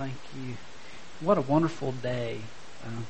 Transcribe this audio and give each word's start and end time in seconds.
thank 0.00 0.14
you. 0.34 0.54
What 1.20 1.36
a 1.36 1.42
wonderful 1.42 1.92
day. 1.92 2.40
Uh, 2.82 3.02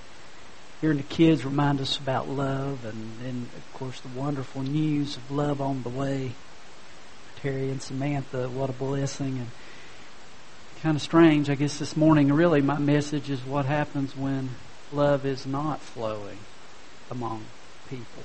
hearing 0.81 0.97
the 0.97 1.05
kids 1.05 1.45
remind 1.45 1.81
us 1.81 1.97
about 1.97 2.29
love, 2.29 2.85
and 2.85 3.13
then, 3.23 3.49
of 3.57 3.73
course, 3.75 4.01
the 4.01 4.09
wonderful 4.09 4.63
news 4.63 5.17
of 5.17 5.31
love 5.31 5.61
on 5.61 5.85
the 5.85 5.89
way. 5.89 6.33
Terry 7.41 7.71
and 7.71 7.81
Samantha, 7.81 8.49
what 8.49 8.71
a 8.71 8.73
blessing. 8.73 9.39
And 9.39 9.47
kind 10.83 10.97
of 10.97 11.03
strange, 11.03 11.49
I 11.49 11.55
guess, 11.55 11.79
this 11.79 11.97
morning. 11.97 12.33
Really, 12.33 12.61
my 12.61 12.79
message 12.79 13.31
is 13.31 13.45
what 13.45 13.67
happens 13.67 14.17
when 14.17 14.51
love 14.93 15.25
is 15.25 15.47
not 15.47 15.81
flowing 15.81 16.39
among 17.09 17.45
people. 17.89 18.25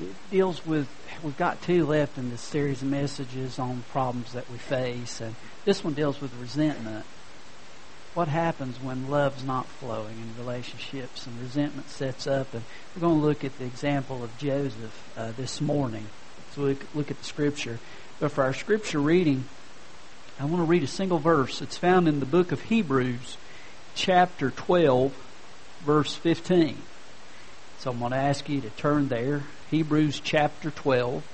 It 0.00 0.30
deals 0.30 0.64
with, 0.66 0.88
we've 1.22 1.36
got 1.36 1.62
two 1.62 1.86
left 1.86 2.18
in 2.18 2.30
this 2.30 2.42
series 2.42 2.82
of 2.82 2.88
messages 2.88 3.58
on 3.58 3.84
problems 3.92 4.32
that 4.32 4.50
we 4.50 4.58
face, 4.58 5.20
and 5.20 5.34
this 5.64 5.82
one 5.82 5.94
deals 5.94 6.20
with 6.20 6.34
resentment. 6.38 7.06
What 8.12 8.28
happens 8.28 8.80
when 8.80 9.10
love's 9.10 9.44
not 9.44 9.66
flowing 9.66 10.16
in 10.16 10.42
relationships 10.42 11.26
and 11.26 11.40
resentment 11.40 11.90
sets 11.90 12.26
up? 12.26 12.52
And 12.54 12.62
we're 12.94 13.00
going 13.00 13.20
to 13.20 13.26
look 13.26 13.44
at 13.44 13.58
the 13.58 13.64
example 13.64 14.24
of 14.24 14.36
Joseph 14.38 15.12
uh, 15.16 15.32
this 15.32 15.60
morning. 15.60 16.06
So 16.54 16.64
we 16.64 16.78
look 16.94 17.10
at 17.10 17.18
the 17.18 17.24
scripture. 17.24 17.78
But 18.18 18.32
for 18.32 18.44
our 18.44 18.54
scripture 18.54 19.00
reading, 19.00 19.44
I 20.40 20.44
want 20.44 20.56
to 20.58 20.64
read 20.64 20.82
a 20.82 20.86
single 20.86 21.18
verse. 21.18 21.60
It's 21.60 21.76
found 21.76 22.08
in 22.08 22.20
the 22.20 22.26
book 22.26 22.52
of 22.52 22.62
Hebrews, 22.62 23.36
chapter 23.94 24.50
12, 24.50 25.14
verse 25.80 26.14
15. 26.14 26.78
So 27.78 27.90
I'm 27.90 27.98
going 27.98 28.12
to 28.12 28.16
ask 28.16 28.48
you 28.48 28.60
to 28.62 28.70
turn 28.70 29.08
there. 29.08 29.44
Hebrews 29.70 30.20
chapter 30.22 30.70
12, 30.70 31.24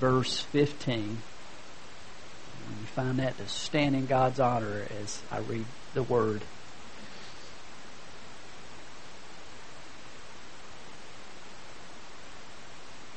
verse 0.00 0.40
15. 0.40 0.98
When 0.98 1.16
you 2.80 2.86
find 2.86 3.18
that, 3.20 3.38
to 3.38 3.48
stand 3.48 3.94
in 3.94 4.06
God's 4.06 4.40
honor 4.40 4.86
as 5.00 5.22
I 5.30 5.38
read 5.38 5.66
the 5.94 6.02
word. 6.02 6.42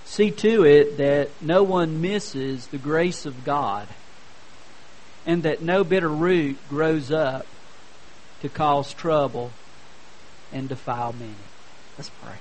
See 0.05 0.29
to 0.29 0.63
it 0.63 0.97
that 0.97 1.29
no 1.41 1.63
one 1.63 2.01
misses 2.01 2.67
the 2.67 2.77
grace 2.77 3.25
of 3.25 3.43
God 3.43 3.87
and 5.25 5.41
that 5.41 5.63
no 5.63 5.83
bitter 5.83 6.07
root 6.07 6.57
grows 6.69 7.11
up 7.11 7.47
to 8.41 8.49
cause 8.49 8.93
trouble 8.93 9.49
and 10.53 10.69
defile 10.69 11.11
many. 11.11 11.33
Let's 11.97 12.11
pray. 12.21 12.35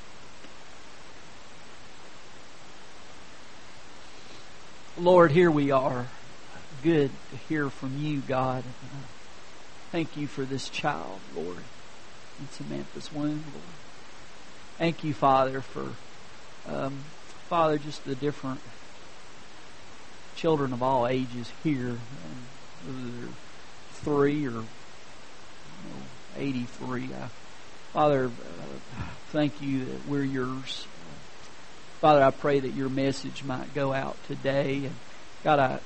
Lord, 4.96 5.32
here 5.32 5.50
we 5.50 5.72
are. 5.72 6.06
Good 6.84 7.10
to 7.30 7.36
hear 7.48 7.68
from 7.68 7.98
you, 7.98 8.20
God. 8.20 8.62
Thank 9.90 10.16
you 10.16 10.28
for 10.28 10.44
this 10.44 10.68
child, 10.68 11.18
Lord, 11.34 11.56
in 12.38 12.48
Samantha's 12.52 13.12
womb, 13.12 13.42
Lord. 13.52 13.64
Thank 14.78 15.02
you, 15.02 15.12
Father, 15.12 15.62
for 15.62 15.88
um, 16.68 16.98
Father, 17.48 17.76
just 17.76 18.04
the 18.04 18.14
different 18.14 18.60
children 20.36 20.72
of 20.72 20.80
all 20.80 21.08
ages 21.08 21.50
here, 21.64 21.96
whether 22.86 23.28
three 23.94 24.46
or 24.46 24.50
you 24.50 24.64
know, 25.88 26.02
83. 26.36 27.02
I, 27.02 27.28
Father, 27.92 28.26
uh, 28.26 29.02
thank 29.32 29.60
you 29.60 29.86
that 29.86 30.08
we're 30.08 30.22
yours. 30.22 30.86
Father, 32.00 32.22
I 32.22 32.30
pray 32.30 32.60
that 32.60 32.72
your 32.72 32.88
message 32.88 33.44
might 33.44 33.74
go 33.74 33.92
out 33.92 34.16
today. 34.24 34.84
And 34.84 34.94
God, 35.42 35.58
I, 35.58 35.80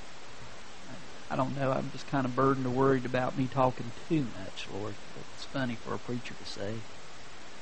I 1.31 1.37
don't 1.37 1.55
know. 1.57 1.71
I'm 1.71 1.91
just 1.91 2.07
kind 2.07 2.25
of 2.25 2.35
burdened 2.35 2.67
or 2.67 2.71
worried 2.71 3.05
about 3.05 3.37
me 3.37 3.47
talking 3.47 3.93
too 4.09 4.25
much, 4.39 4.67
Lord. 4.73 4.95
It's 5.35 5.45
funny 5.45 5.77
for 5.85 5.95
a 5.95 5.99
preacher 5.99 6.35
to 6.35 6.45
say. 6.45 6.73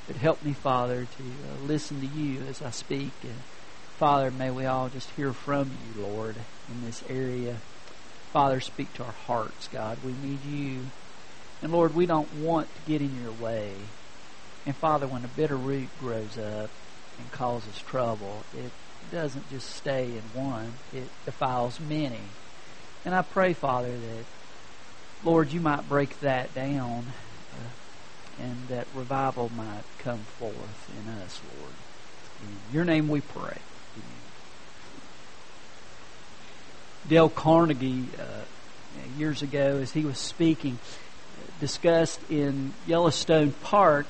But 0.07 0.15
help 0.15 0.41
me, 0.41 0.53
Father, 0.53 1.05
to 1.05 1.23
uh, 1.23 1.65
listen 1.65 1.99
to 1.99 2.07
you 2.07 2.41
as 2.43 2.61
I 2.61 2.69
speak. 2.69 3.11
And 3.23 3.35
Father, 3.99 4.31
may 4.31 4.51
we 4.51 4.65
all 4.65 4.87
just 4.87 5.09
hear 5.11 5.33
from 5.33 5.69
you, 5.69 6.01
Lord, 6.01 6.37
in 6.69 6.81
this 6.81 7.03
area. 7.09 7.57
Father, 8.31 8.61
speak 8.61 8.93
to 8.93 9.03
our 9.03 9.11
hearts, 9.11 9.67
God. 9.67 9.97
We 10.03 10.13
need 10.13 10.45
you. 10.45 10.85
And 11.61 11.73
Lord, 11.73 11.93
we 11.93 12.05
don't 12.05 12.31
want 12.35 12.73
to 12.75 12.81
get 12.83 13.01
in 13.01 13.21
your 13.21 13.33
way. 13.33 13.73
And 14.65 14.75
Father, 14.77 15.07
when 15.07 15.25
a 15.25 15.27
bitter 15.27 15.57
root 15.57 15.89
grows 15.99 16.37
up 16.37 16.69
and 17.19 17.31
causes 17.31 17.81
trouble, 17.87 18.43
it 18.55 18.71
doesn't 19.11 19.49
just 19.49 19.69
stay 19.75 20.05
in 20.05 20.41
one, 20.41 20.73
it 20.93 21.07
defiles 21.25 21.79
many. 21.79 22.19
And 23.05 23.15
I 23.15 23.21
pray, 23.21 23.53
Father, 23.53 23.91
that, 23.91 24.25
Lord, 25.23 25.51
you 25.51 25.61
might 25.61 25.87
break 25.87 26.19
that 26.21 26.53
down 26.53 27.05
uh, 27.53 28.43
and 28.43 28.67
that 28.69 28.87
revival 28.93 29.49
might 29.55 29.83
come 29.99 30.19
forth 30.39 30.91
in 30.99 31.11
us, 31.21 31.41
Lord. 31.57 31.73
In 32.43 32.73
your 32.73 32.85
name 32.85 33.07
we 33.07 33.21
pray. 33.21 33.57
Dale 37.07 37.29
Carnegie, 37.29 38.05
uh, 38.19 38.43
years 39.17 39.41
ago, 39.41 39.79
as 39.81 39.91
he 39.93 40.03
was 40.03 40.17
speaking, 40.17 40.77
discussed 41.61 42.19
in 42.29 42.73
Yellowstone 42.85 43.53
Park, 43.63 44.05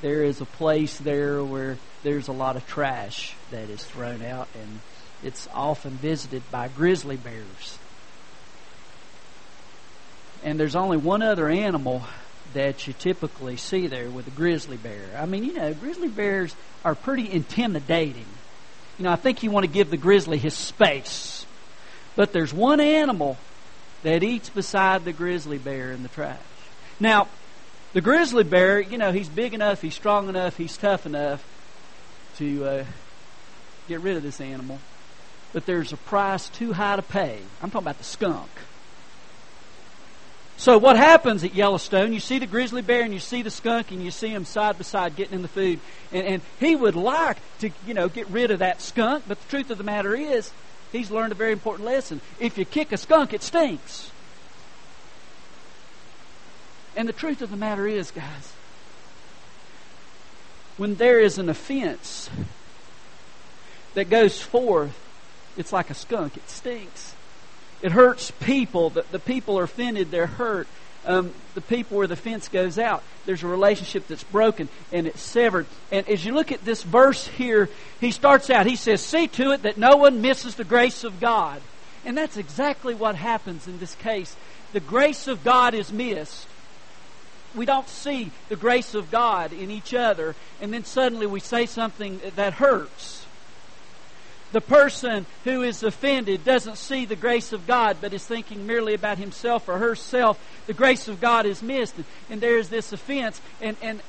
there 0.00 0.22
is 0.22 0.40
a 0.40 0.44
place 0.44 0.98
there 0.98 1.42
where 1.42 1.76
there's 2.02 2.28
a 2.28 2.32
lot 2.32 2.56
of 2.56 2.66
trash 2.66 3.34
that 3.50 3.68
is 3.70 3.84
thrown 3.84 4.22
out, 4.22 4.48
and 4.54 4.80
it's 5.22 5.48
often 5.52 5.92
visited 5.92 6.42
by 6.50 6.68
grizzly 6.68 7.16
bears. 7.16 7.78
And 10.44 10.58
there's 10.58 10.76
only 10.76 10.96
one 10.96 11.22
other 11.22 11.48
animal 11.48 12.04
that 12.54 12.86
you 12.86 12.92
typically 12.92 13.56
see 13.56 13.88
there 13.88 14.08
with 14.08 14.26
a 14.28 14.30
grizzly 14.30 14.76
bear. 14.76 15.02
I 15.16 15.26
mean, 15.26 15.44
you 15.44 15.54
know, 15.54 15.74
grizzly 15.74 16.08
bears 16.08 16.54
are 16.84 16.94
pretty 16.94 17.30
intimidating. 17.30 18.26
You 18.98 19.04
know, 19.04 19.10
I 19.10 19.16
think 19.16 19.42
you 19.42 19.50
want 19.50 19.64
to 19.64 19.72
give 19.72 19.90
the 19.90 19.96
grizzly 19.96 20.38
his 20.38 20.54
space. 20.54 21.44
But 22.16 22.32
there's 22.32 22.54
one 22.54 22.80
animal 22.80 23.36
that 24.02 24.22
eats 24.22 24.48
beside 24.48 25.04
the 25.04 25.12
grizzly 25.12 25.58
bear 25.58 25.92
in 25.92 26.02
the 26.02 26.08
trash. 26.08 26.38
Now, 27.00 27.28
the 27.92 28.00
grizzly 28.00 28.44
bear, 28.44 28.80
you 28.80 28.98
know, 28.98 29.12
he's 29.12 29.28
big 29.28 29.54
enough, 29.54 29.80
he's 29.80 29.94
strong 29.94 30.28
enough, 30.28 30.56
he's 30.56 30.76
tough 30.76 31.06
enough 31.06 31.44
to 32.36 32.64
uh, 32.64 32.84
get 33.88 34.00
rid 34.00 34.16
of 34.16 34.22
this 34.22 34.40
animal. 34.40 34.78
But 35.52 35.66
there's 35.66 35.92
a 35.92 35.96
price 35.96 36.48
too 36.48 36.72
high 36.72 36.96
to 36.96 37.02
pay. 37.02 37.38
I'm 37.62 37.70
talking 37.70 37.86
about 37.86 37.98
the 37.98 38.04
skunk. 38.04 38.50
So 40.58 40.76
what 40.76 40.96
happens 40.96 41.44
at 41.44 41.54
Yellowstone? 41.54 42.12
You 42.12 42.18
see 42.18 42.40
the 42.40 42.46
grizzly 42.46 42.82
bear 42.82 43.02
and 43.02 43.14
you 43.14 43.20
see 43.20 43.42
the 43.42 43.50
skunk 43.50 43.92
and 43.92 44.02
you 44.02 44.10
see 44.10 44.32
them 44.32 44.44
side 44.44 44.76
by 44.76 44.82
side 44.82 45.14
getting 45.14 45.34
in 45.34 45.42
the 45.42 45.48
food. 45.48 45.78
And, 46.12 46.26
and 46.26 46.42
he 46.58 46.74
would 46.74 46.96
like 46.96 47.38
to, 47.60 47.70
you 47.86 47.94
know, 47.94 48.08
get 48.08 48.28
rid 48.28 48.50
of 48.50 48.58
that 48.58 48.82
skunk, 48.82 49.24
but 49.28 49.40
the 49.40 49.48
truth 49.48 49.70
of 49.70 49.78
the 49.78 49.84
matter 49.84 50.16
is, 50.16 50.50
he's 50.90 51.12
learned 51.12 51.30
a 51.30 51.36
very 51.36 51.52
important 51.52 51.86
lesson. 51.86 52.20
If 52.40 52.58
you 52.58 52.64
kick 52.64 52.90
a 52.90 52.96
skunk, 52.96 53.32
it 53.32 53.42
stinks. 53.42 54.10
And 56.98 57.08
the 57.08 57.12
truth 57.12 57.42
of 57.42 57.52
the 57.52 57.56
matter 57.56 57.86
is, 57.86 58.10
guys, 58.10 58.52
when 60.76 60.96
there 60.96 61.20
is 61.20 61.38
an 61.38 61.48
offense 61.48 62.28
that 63.94 64.10
goes 64.10 64.42
forth, 64.42 64.98
it's 65.56 65.72
like 65.72 65.90
a 65.90 65.94
skunk. 65.94 66.36
It 66.36 66.50
stinks. 66.50 67.14
It 67.82 67.92
hurts 67.92 68.32
people. 68.32 68.90
The, 68.90 69.04
the 69.12 69.20
people 69.20 69.60
are 69.60 69.62
offended. 69.62 70.10
They're 70.10 70.26
hurt. 70.26 70.66
Um, 71.06 71.32
the 71.54 71.60
people 71.60 71.98
where 71.98 72.08
the 72.08 72.16
fence 72.16 72.48
goes 72.48 72.80
out, 72.80 73.04
there's 73.26 73.44
a 73.44 73.46
relationship 73.46 74.08
that's 74.08 74.24
broken 74.24 74.68
and 74.90 75.06
it's 75.06 75.20
severed. 75.20 75.66
And 75.92 76.06
as 76.08 76.24
you 76.24 76.34
look 76.34 76.50
at 76.50 76.64
this 76.64 76.82
verse 76.82 77.28
here, 77.28 77.68
he 78.00 78.10
starts 78.10 78.50
out, 78.50 78.66
he 78.66 78.74
says, 78.74 79.00
See 79.02 79.28
to 79.28 79.52
it 79.52 79.62
that 79.62 79.78
no 79.78 79.94
one 79.94 80.20
misses 80.20 80.56
the 80.56 80.64
grace 80.64 81.04
of 81.04 81.20
God. 81.20 81.62
And 82.04 82.18
that's 82.18 82.36
exactly 82.36 82.96
what 82.96 83.14
happens 83.14 83.68
in 83.68 83.78
this 83.78 83.94
case. 83.94 84.34
The 84.72 84.80
grace 84.80 85.28
of 85.28 85.44
God 85.44 85.74
is 85.74 85.92
missed. 85.92 86.48
We 87.54 87.66
don't 87.66 87.88
see 87.88 88.30
the 88.48 88.56
grace 88.56 88.94
of 88.94 89.10
God 89.10 89.52
in 89.52 89.70
each 89.70 89.94
other, 89.94 90.34
and 90.60 90.72
then 90.72 90.84
suddenly 90.84 91.26
we 91.26 91.40
say 91.40 91.66
something 91.66 92.20
that 92.36 92.54
hurts. 92.54 93.26
The 94.52 94.60
person 94.62 95.26
who 95.44 95.62
is 95.62 95.82
offended 95.82 96.44
doesn't 96.44 96.76
see 96.76 97.04
the 97.04 97.16
grace 97.16 97.52
of 97.52 97.66
God, 97.66 97.98
but 98.00 98.14
is 98.14 98.24
thinking 98.24 98.66
merely 98.66 98.94
about 98.94 99.18
himself 99.18 99.68
or 99.68 99.78
herself. 99.78 100.38
The 100.66 100.72
grace 100.72 101.06
of 101.06 101.20
God 101.20 101.44
is 101.44 101.62
missed, 101.62 101.94
and 102.30 102.40
there 102.40 102.56
is 102.56 102.70
this 102.70 102.92
offense, 102.92 103.40
and 103.60 103.76
and 103.82 104.00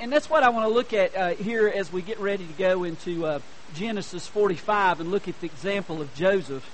and 0.00 0.12
that's 0.12 0.28
what 0.28 0.42
I 0.42 0.48
want 0.50 0.68
to 0.68 0.74
look 0.74 0.92
at 0.92 1.16
uh, 1.16 1.28
here 1.30 1.68
as 1.68 1.92
we 1.92 2.02
get 2.02 2.18
ready 2.18 2.46
to 2.46 2.52
go 2.54 2.84
into 2.84 3.24
uh, 3.24 3.40
Genesis 3.74 4.26
45 4.26 5.00
and 5.00 5.10
look 5.10 5.28
at 5.28 5.40
the 5.40 5.46
example 5.46 6.02
of 6.02 6.14
Joseph. 6.14 6.68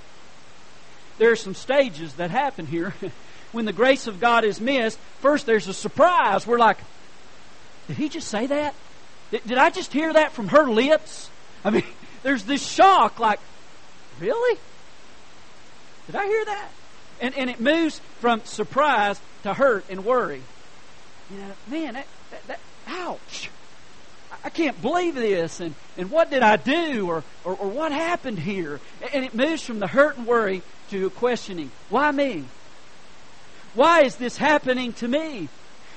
There 1.17 1.31
are 1.31 1.37
some 1.37 1.55
stages 1.55 2.15
that 2.15 2.31
happen 2.31 2.65
here. 2.65 2.93
when 3.55 3.63
the 3.63 3.73
grace 3.73 4.05
of 4.05 4.19
God 4.19 4.43
is 4.43 4.59
missed, 4.59 4.99
first 5.21 5.45
there's 5.45 5.69
a 5.69 5.73
surprise. 5.73 6.45
We're 6.45 6.59
like, 6.59 6.77
did 7.87 7.95
he 7.95 8.09
just 8.09 8.27
say 8.27 8.47
that? 8.47 8.75
Did, 9.31 9.57
I 9.57 9.69
just 9.69 9.93
hear 9.93 10.11
that 10.11 10.33
from 10.33 10.49
her 10.49 10.69
lips? 10.69 11.29
I 11.63 11.69
mean, 11.69 11.83
there's 12.23 12.43
this 12.43 12.67
shock 12.67 13.17
like, 13.17 13.39
really? 14.19 14.59
Did 16.07 16.17
I 16.17 16.25
hear 16.25 16.45
that? 16.45 16.69
And, 17.21 17.37
and 17.37 17.49
it 17.49 17.61
moves 17.61 17.99
from 18.19 18.43
surprise 18.43 19.21
to 19.43 19.53
hurt 19.53 19.85
and 19.89 20.03
worry. 20.03 20.41
You 21.31 21.37
know, 21.37 21.51
man, 21.67 21.93
that, 21.93 22.07
that, 22.31 22.47
that 22.47 22.59
ouch. 22.87 23.49
I 24.43 24.49
can't 24.49 24.79
believe 24.81 25.15
this, 25.15 25.61
and, 25.61 25.75
and 25.97 26.11
what 26.11 26.29
did 26.29 26.43
I 26.43 26.57
do, 26.57 27.07
or, 27.07 27.23
or, 27.45 27.53
or 27.55 27.69
what 27.69 27.93
happened 27.93 28.37
here? 28.37 28.81
And 29.13 29.23
it 29.23 29.33
moves 29.33 29.63
from 29.63 29.79
the 29.79 29.87
hurt 29.87 30.17
and 30.17 30.27
worry 30.27 30.61
to 30.89 31.09
questioning, 31.11 31.71
why 31.89 32.11
me? 32.11 32.43
Why 33.75 34.03
is 34.03 34.15
this 34.15 34.37
happening 34.37 34.93
to 34.93 35.07
me? 35.07 35.49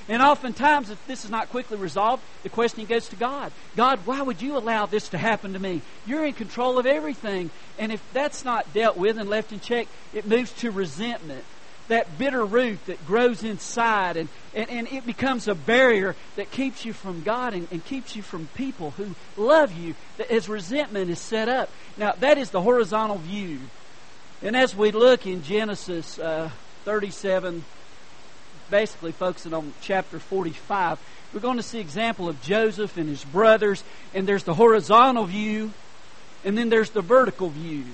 And 0.09 0.23
oftentimes, 0.23 0.89
if 0.89 1.07
this 1.07 1.25
is 1.25 1.31
not 1.31 1.51
quickly 1.51 1.77
resolved, 1.77 2.23
the 2.43 2.49
questioning 2.49 2.87
goes 2.87 3.09
to 3.09 3.17
God. 3.17 3.53
God, 3.77 4.01
why 4.07 4.23
would 4.23 4.41
you 4.41 4.57
allow 4.57 4.87
this 4.87 5.09
to 5.11 5.19
happen 5.19 5.53
to 5.53 5.59
me? 5.59 5.83
You're 6.07 6.25
in 6.25 6.33
control 6.33 6.79
of 6.79 6.87
everything. 6.87 7.51
And 7.79 7.93
if 7.93 8.03
that's 8.15 8.45
not 8.45 8.73
dealt 8.73 8.97
with 8.97 9.19
and 9.19 9.29
left 9.29 9.53
in 9.53 9.61
check, 9.61 9.87
it 10.15 10.27
moves 10.27 10.51
to 10.55 10.71
resentment. 10.71 11.45
That 11.89 12.19
bitter 12.19 12.45
root 12.45 12.85
that 12.87 13.07
grows 13.07 13.45
inside, 13.45 14.17
and, 14.17 14.29
and, 14.55 14.69
and 14.71 14.89
it 14.89 15.07
becomes 15.07 15.47
a 15.47 15.55
barrier 15.55 16.17
that 16.37 16.51
keeps 16.51 16.85
you 16.85 16.93
from 16.93 17.23
God 17.23 17.55
and, 17.55 17.69
and 17.71 17.85
keeps 17.85 18.17
you 18.17 18.23
from 18.23 18.49
people 18.55 18.93
who 18.93 19.15
love 19.37 19.73
you, 19.73 19.95
as 20.31 20.49
resentment 20.49 21.11
is 21.11 21.19
set 21.19 21.49
up. 21.49 21.71
Now, 21.97 22.13
that 22.21 22.39
is 22.39 22.51
the 22.51 22.61
horizontal 22.63 23.19
view. 23.19 23.61
And 24.43 24.57
as 24.57 24.75
we 24.75 24.91
look 24.91 25.27
in 25.27 25.43
Genesis 25.43 26.19
uh, 26.19 26.51
37, 26.89 27.67
basically 28.71 29.13
focusing 29.13 29.53
on 29.53 29.75
chapter 29.83 30.19
45. 30.19 30.99
We're 31.35 31.41
going 31.41 31.59
to 31.59 31.63
see 31.63 31.81
example 31.81 32.31
of 32.31 32.41
Joseph 32.41 32.97
and 32.97 33.07
his 33.07 33.23
brothers, 33.25 33.85
and 34.15 34.27
there's 34.27 34.45
the 34.45 34.55
horizontal 34.55 35.27
view, 35.27 35.75
and 36.47 36.57
then 36.57 36.71
there's 36.71 36.89
the 36.89 37.03
vertical 37.03 37.51
view. 37.51 37.85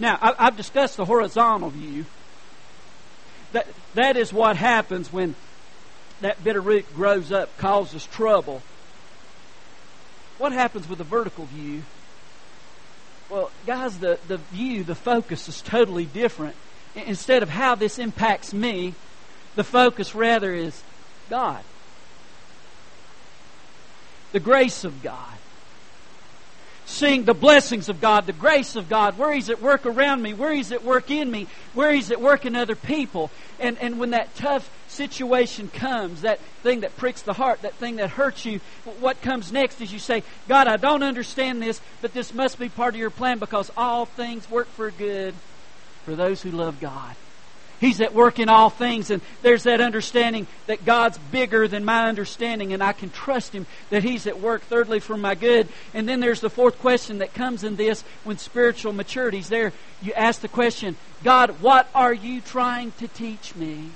Now, 0.00 0.18
I, 0.20 0.46
have 0.46 0.56
discussed 0.56 0.96
the 0.96 1.04
horizontal 1.04 1.70
view. 1.70 2.04
That, 3.52 3.68
that 3.94 4.16
is 4.16 4.32
what 4.32 4.56
happens 4.56 5.12
when 5.12 5.36
that 6.20 6.42
bitter 6.42 6.60
root 6.60 6.92
grows 6.96 7.30
up, 7.30 7.56
causes 7.58 8.04
trouble. 8.06 8.60
What 10.36 10.50
happens 10.50 10.88
with 10.88 10.98
the 10.98 11.04
vertical 11.04 11.44
view? 11.44 11.84
Well, 13.28 13.52
guys, 13.66 14.00
the, 14.00 14.18
the 14.26 14.38
view, 14.38 14.82
the 14.82 14.96
focus 14.96 15.48
is 15.48 15.62
totally 15.62 16.06
different. 16.06 16.56
Instead 16.94 17.42
of 17.42 17.48
how 17.48 17.74
this 17.74 17.98
impacts 17.98 18.52
me, 18.52 18.94
the 19.56 19.64
focus, 19.64 20.14
rather, 20.14 20.52
is 20.54 20.82
God. 21.28 21.62
The 24.32 24.40
grace 24.40 24.84
of 24.84 25.02
God. 25.02 25.26
Seeing 26.86 27.24
the 27.24 27.34
blessings 27.34 27.88
of 27.88 28.00
God, 28.00 28.26
the 28.26 28.32
grace 28.32 28.74
of 28.74 28.88
God, 28.88 29.16
where 29.16 29.32
He's 29.32 29.48
at 29.48 29.62
work 29.62 29.86
around 29.86 30.22
me, 30.22 30.34
where 30.34 30.52
He's 30.52 30.72
at 30.72 30.82
work 30.82 31.10
in 31.10 31.30
me, 31.30 31.46
where 31.72 31.92
He's 31.92 32.10
at 32.10 32.20
work 32.20 32.44
in 32.44 32.56
other 32.56 32.74
people. 32.74 33.30
And, 33.60 33.78
and 33.78 34.00
when 34.00 34.10
that 34.10 34.34
tough 34.34 34.68
situation 34.88 35.68
comes, 35.68 36.22
that 36.22 36.40
thing 36.64 36.80
that 36.80 36.96
pricks 36.96 37.22
the 37.22 37.32
heart, 37.32 37.62
that 37.62 37.74
thing 37.74 37.96
that 37.96 38.10
hurts 38.10 38.44
you, 38.44 38.58
what 38.98 39.22
comes 39.22 39.52
next 39.52 39.80
is 39.80 39.92
you 39.92 40.00
say, 40.00 40.24
God, 40.48 40.66
I 40.66 40.76
don't 40.76 41.04
understand 41.04 41.62
this, 41.62 41.80
but 42.02 42.12
this 42.12 42.34
must 42.34 42.58
be 42.58 42.68
part 42.68 42.94
of 42.94 43.00
your 43.00 43.10
plan 43.10 43.38
because 43.38 43.70
all 43.76 44.06
things 44.06 44.50
work 44.50 44.66
for 44.68 44.90
good 44.90 45.34
for 46.04 46.14
those 46.14 46.42
who 46.42 46.50
love 46.50 46.80
God. 46.80 47.16
He's 47.80 48.02
at 48.02 48.12
work 48.12 48.38
in 48.38 48.50
all 48.50 48.68
things, 48.68 49.10
and 49.10 49.22
there's 49.40 49.62
that 49.62 49.80
understanding 49.80 50.46
that 50.66 50.84
God's 50.84 51.16
bigger 51.16 51.66
than 51.66 51.82
my 51.82 52.08
understanding, 52.08 52.74
and 52.74 52.82
I 52.82 52.92
can 52.92 53.08
trust 53.08 53.54
Him 53.54 53.66
that 53.88 54.04
He's 54.04 54.26
at 54.26 54.38
work, 54.38 54.60
thirdly, 54.62 55.00
for 55.00 55.16
my 55.16 55.34
good. 55.34 55.66
And 55.94 56.06
then 56.06 56.20
there's 56.20 56.42
the 56.42 56.50
fourth 56.50 56.78
question 56.78 57.18
that 57.18 57.32
comes 57.32 57.64
in 57.64 57.76
this 57.76 58.04
when 58.22 58.36
spiritual 58.36 58.92
maturity's 58.92 59.48
there. 59.48 59.72
You 60.02 60.12
ask 60.12 60.42
the 60.42 60.48
question, 60.48 60.96
God, 61.24 61.62
what 61.62 61.88
are 61.94 62.12
you 62.12 62.42
trying 62.42 62.92
to 62.98 63.08
teach 63.08 63.56
me? 63.56 63.90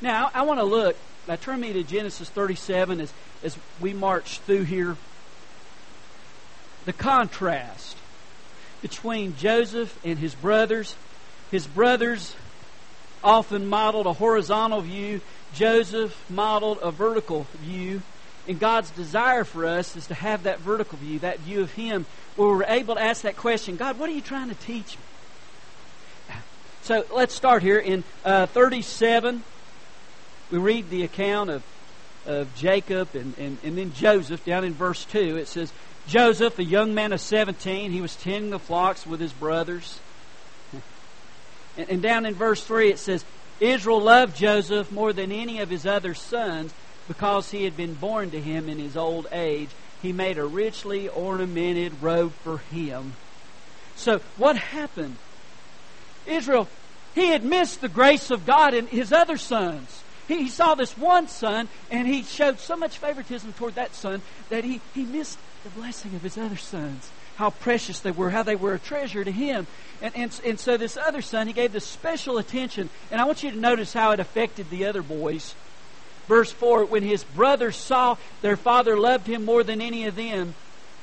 Now, 0.00 0.30
I 0.32 0.42
want 0.42 0.58
to 0.58 0.64
look. 0.64 0.96
Now, 1.28 1.36
turn 1.36 1.60
me 1.60 1.74
to 1.74 1.82
Genesis 1.82 2.30
37 2.30 3.02
as, 3.02 3.12
as 3.44 3.58
we 3.82 3.92
march 3.92 4.38
through 4.40 4.64
here. 4.64 4.96
The 6.86 6.94
contrast 6.94 7.96
between 8.82 9.36
Joseph 9.36 9.98
and 10.04 10.18
his 10.18 10.34
brothers. 10.34 10.94
His 11.50 11.66
brothers 11.66 12.36
often 13.24 13.66
modeled 13.66 14.06
a 14.06 14.12
horizontal 14.12 14.80
view. 14.80 15.20
Joseph 15.54 16.14
modeled 16.28 16.78
a 16.82 16.90
vertical 16.90 17.46
view. 17.60 18.02
And 18.48 18.58
God's 18.58 18.90
desire 18.90 19.44
for 19.44 19.64
us 19.64 19.96
is 19.96 20.08
to 20.08 20.14
have 20.14 20.42
that 20.42 20.58
vertical 20.58 20.98
view, 20.98 21.20
that 21.20 21.38
view 21.40 21.60
of 21.60 21.72
Him, 21.72 22.06
where 22.34 22.48
we're 22.48 22.64
able 22.64 22.96
to 22.96 23.02
ask 23.02 23.22
that 23.22 23.36
question 23.36 23.76
God, 23.76 23.98
what 23.98 24.10
are 24.10 24.12
you 24.12 24.20
trying 24.20 24.48
to 24.48 24.56
teach 24.56 24.96
me? 24.96 26.34
So 26.82 27.04
let's 27.14 27.32
start 27.32 27.62
here 27.62 27.78
in 27.78 28.02
uh, 28.24 28.46
37. 28.46 29.44
We 30.50 30.58
read 30.58 30.90
the 30.90 31.04
account 31.04 31.50
of, 31.50 31.62
of 32.26 32.52
Jacob 32.56 33.14
and, 33.14 33.38
and, 33.38 33.58
and 33.62 33.78
then 33.78 33.92
Joseph 33.92 34.44
down 34.44 34.64
in 34.64 34.74
verse 34.74 35.04
2. 35.04 35.36
It 35.36 35.46
says, 35.46 35.72
Joseph, 36.06 36.58
a 36.58 36.64
young 36.64 36.94
man 36.94 37.12
of 37.12 37.20
17, 37.20 37.90
he 37.92 38.00
was 38.00 38.16
tending 38.16 38.50
the 38.50 38.58
flocks 38.58 39.06
with 39.06 39.20
his 39.20 39.32
brothers. 39.32 40.00
And, 41.78 42.02
down 42.02 42.26
in 42.26 42.34
verse 42.34 42.62
3 42.62 42.90
it 42.90 42.98
says, 42.98 43.24
Israel 43.58 44.02
loved 44.02 44.36
Joseph 44.36 44.92
more 44.92 45.14
than 45.14 45.32
any 45.32 45.60
of 45.60 45.70
his 45.70 45.86
other 45.86 46.12
sons 46.12 46.74
because 47.08 47.50
he 47.50 47.64
had 47.64 47.78
been 47.78 47.94
born 47.94 48.30
to 48.30 48.40
him 48.40 48.68
in 48.68 48.78
his 48.78 48.94
old 48.94 49.26
age. 49.32 49.70
He 50.02 50.12
made 50.12 50.36
a 50.36 50.44
richly 50.44 51.08
ornamented 51.08 52.02
robe 52.02 52.32
for 52.44 52.58
him. 52.58 53.14
So, 53.96 54.20
what 54.36 54.56
happened? 54.56 55.16
Israel, 56.26 56.68
he 57.14 57.28
had 57.28 57.44
missed 57.44 57.80
the 57.80 57.88
grace 57.88 58.30
of 58.30 58.44
God 58.44 58.74
in 58.74 58.86
his 58.86 59.12
other 59.12 59.36
sons. 59.36 60.02
He, 60.28 60.44
he 60.44 60.48
saw 60.48 60.74
this 60.74 60.96
one 60.96 61.28
son, 61.28 61.68
and 61.90 62.06
he 62.06 62.22
showed 62.22 62.58
so 62.58 62.76
much 62.76 62.98
favoritism 62.98 63.52
toward 63.54 63.76
that 63.76 63.94
son 63.94 64.22
that 64.48 64.64
he, 64.64 64.80
he 64.94 65.04
missed 65.04 65.38
the 65.64 65.70
blessing 65.70 66.14
of 66.14 66.22
his 66.22 66.36
other 66.36 66.56
sons 66.56 67.10
how 67.36 67.50
precious 67.50 68.00
they 68.00 68.10
were, 68.10 68.30
how 68.30 68.42
they 68.42 68.56
were 68.56 68.74
a 68.74 68.78
treasure 68.78 69.24
to 69.24 69.32
him. 69.32 69.66
And, 70.00 70.14
and, 70.16 70.40
and 70.44 70.60
so 70.60 70.76
this 70.76 70.96
other 70.96 71.22
son, 71.22 71.46
he 71.46 71.52
gave 71.52 71.72
this 71.72 71.86
special 71.86 72.38
attention. 72.38 72.90
And 73.10 73.20
I 73.20 73.24
want 73.24 73.42
you 73.42 73.50
to 73.50 73.56
notice 73.56 73.92
how 73.92 74.10
it 74.12 74.20
affected 74.20 74.70
the 74.70 74.84
other 74.86 75.02
boys. 75.02 75.54
Verse 76.28 76.52
4 76.52 76.84
When 76.84 77.02
his 77.02 77.24
brothers 77.24 77.76
saw 77.76 78.16
their 78.42 78.56
father 78.56 78.98
loved 78.98 79.26
him 79.26 79.44
more 79.44 79.64
than 79.64 79.80
any 79.80 80.06
of 80.06 80.16
them, 80.16 80.54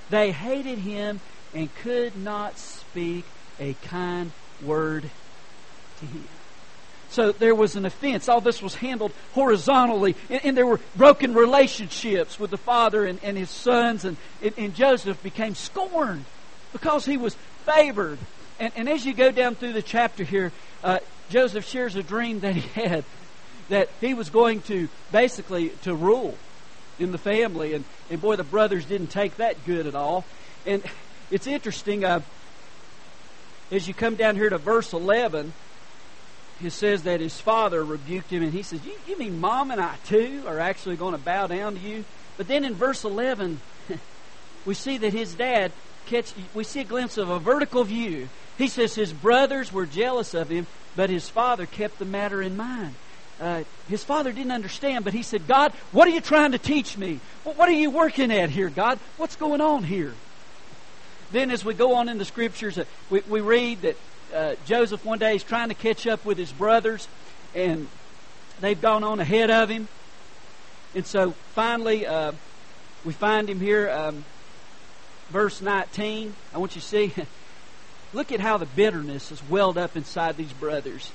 they 0.09 0.31
hated 0.31 0.79
him 0.79 1.19
and 1.53 1.73
could 1.75 2.15
not 2.15 2.57
speak 2.57 3.25
a 3.59 3.73
kind 3.83 4.31
word 4.61 5.09
to 5.99 6.05
him. 6.05 6.38
So 7.09 7.31
there 7.31 7.55
was 7.55 7.75
an 7.75 7.85
offense. 7.85 8.29
All 8.29 8.41
this 8.41 8.61
was 8.61 8.75
handled 8.75 9.11
horizontally. 9.33 10.15
And, 10.29 10.45
and 10.45 10.57
there 10.57 10.65
were 10.65 10.79
broken 10.95 11.33
relationships 11.33 12.39
with 12.39 12.51
the 12.51 12.57
father 12.57 13.05
and, 13.05 13.19
and 13.23 13.37
his 13.37 13.49
sons. 13.49 14.05
And, 14.05 14.17
and, 14.57 14.75
Joseph 14.75 15.21
became 15.23 15.55
scorned 15.55 16.25
because 16.71 17.05
he 17.05 17.17
was 17.17 17.35
favored. 17.65 18.19
And, 18.59 18.71
and 18.75 18.89
as 18.89 19.05
you 19.05 19.13
go 19.13 19.31
down 19.31 19.55
through 19.55 19.73
the 19.73 19.81
chapter 19.81 20.23
here, 20.23 20.51
uh, 20.83 20.99
Joseph 21.29 21.65
shares 21.65 21.95
a 21.95 22.03
dream 22.03 22.41
that 22.41 22.55
he 22.55 22.81
had 22.81 23.03
that 23.69 23.89
he 24.01 24.13
was 24.13 24.29
going 24.29 24.61
to 24.63 24.89
basically 25.11 25.69
to 25.83 25.93
rule 25.93 26.35
in 26.99 27.11
the 27.11 27.17
family. 27.17 27.73
And, 27.73 27.85
and 28.09 28.21
boy, 28.21 28.35
the 28.35 28.43
brothers 28.43 28.85
didn't 28.85 29.07
take 29.07 29.37
that 29.37 29.65
good 29.65 29.87
at 29.87 29.95
all. 29.95 30.25
And 30.65 30.83
it's 31.31 31.47
interesting. 31.47 32.03
Uh, 32.03 32.21
as 33.71 33.87
you 33.87 33.93
come 33.93 34.15
down 34.15 34.35
here 34.35 34.49
to 34.49 34.57
verse 34.57 34.93
11, 34.93 35.53
it 36.61 36.71
says 36.71 37.03
that 37.03 37.21
his 37.21 37.39
father 37.39 37.83
rebuked 37.83 38.29
him, 38.29 38.43
and 38.43 38.51
he 38.51 38.63
says, 38.63 38.85
you, 38.85 38.93
you 39.07 39.17
mean 39.17 39.39
mom 39.39 39.71
and 39.71 39.79
I 39.79 39.95
too 40.05 40.43
are 40.45 40.59
actually 40.59 40.97
going 40.97 41.13
to 41.13 41.19
bow 41.19 41.47
down 41.47 41.75
to 41.75 41.79
you? 41.79 42.03
But 42.37 42.47
then 42.47 42.65
in 42.65 42.73
verse 42.73 43.03
11, 43.03 43.59
we 44.65 44.73
see 44.73 44.97
that 44.97 45.13
his 45.13 45.33
dad 45.35 45.71
catch, 46.05 46.33
we 46.53 46.63
see 46.63 46.81
a 46.81 46.85
glimpse 46.85 47.17
of 47.17 47.29
a 47.29 47.39
vertical 47.39 47.83
view. 47.83 48.27
He 48.57 48.67
says 48.67 48.95
his 48.95 49.13
brothers 49.13 49.71
were 49.71 49.85
jealous 49.85 50.33
of 50.33 50.49
him, 50.49 50.67
but 50.95 51.09
his 51.09 51.29
father 51.29 51.65
kept 51.65 51.99
the 51.99 52.05
matter 52.05 52.41
in 52.41 52.57
mind. 52.57 52.93
Uh, 53.39 53.63
his 53.87 54.03
father 54.03 54.33
didn't 54.33 54.51
understand, 54.51 55.05
but 55.05 55.13
he 55.13 55.23
said, 55.23 55.47
God, 55.47 55.71
what 55.91 56.07
are 56.07 56.11
you 56.11 56.19
trying 56.19 56.51
to 56.51 56.57
teach 56.57 56.97
me? 56.97 57.19
What 57.43 57.69
are 57.69 57.73
you 57.73 57.89
working 57.89 58.31
at 58.31 58.49
here, 58.49 58.69
God? 58.69 58.99
What's 59.15 59.37
going 59.37 59.61
on 59.61 59.83
here? 59.83 60.13
Then, 61.31 61.51
as 61.51 61.63
we 61.63 61.73
go 61.73 61.95
on 61.95 62.09
in 62.09 62.17
the 62.17 62.25
scriptures, 62.25 62.77
uh, 62.77 62.85
we, 63.09 63.21
we 63.29 63.39
read 63.39 63.83
that 63.83 63.95
uh, 64.33 64.55
Joseph 64.65 65.03
one 65.05 65.19
day 65.19 65.35
is 65.35 65.43
trying 65.43 65.69
to 65.69 65.75
catch 65.75 66.07
up 66.07 66.25
with 66.25 66.37
his 66.37 66.51
brothers, 66.51 67.07
and 67.55 67.87
they've 68.61 68.79
gone 68.79 69.03
on 69.03 69.19
ahead 69.19 69.49
of 69.49 69.69
him. 69.69 69.87
And 70.95 71.05
so 71.05 71.31
finally, 71.53 72.05
uh, 72.05 72.33
we 73.05 73.13
find 73.13 73.49
him 73.49 73.59
here, 73.59 73.89
um, 73.89 74.25
verse 75.29 75.61
19. 75.61 76.35
I 76.53 76.57
want 76.57 76.75
you 76.75 76.81
to 76.81 76.87
see, 76.87 77.13
look 78.13 78.31
at 78.31 78.39
how 78.39 78.57
the 78.57 78.65
bitterness 78.65 79.31
is 79.31 79.47
welled 79.49 79.77
up 79.77 79.95
inside 79.95 80.37
these 80.37 80.53
brothers. 80.53 81.11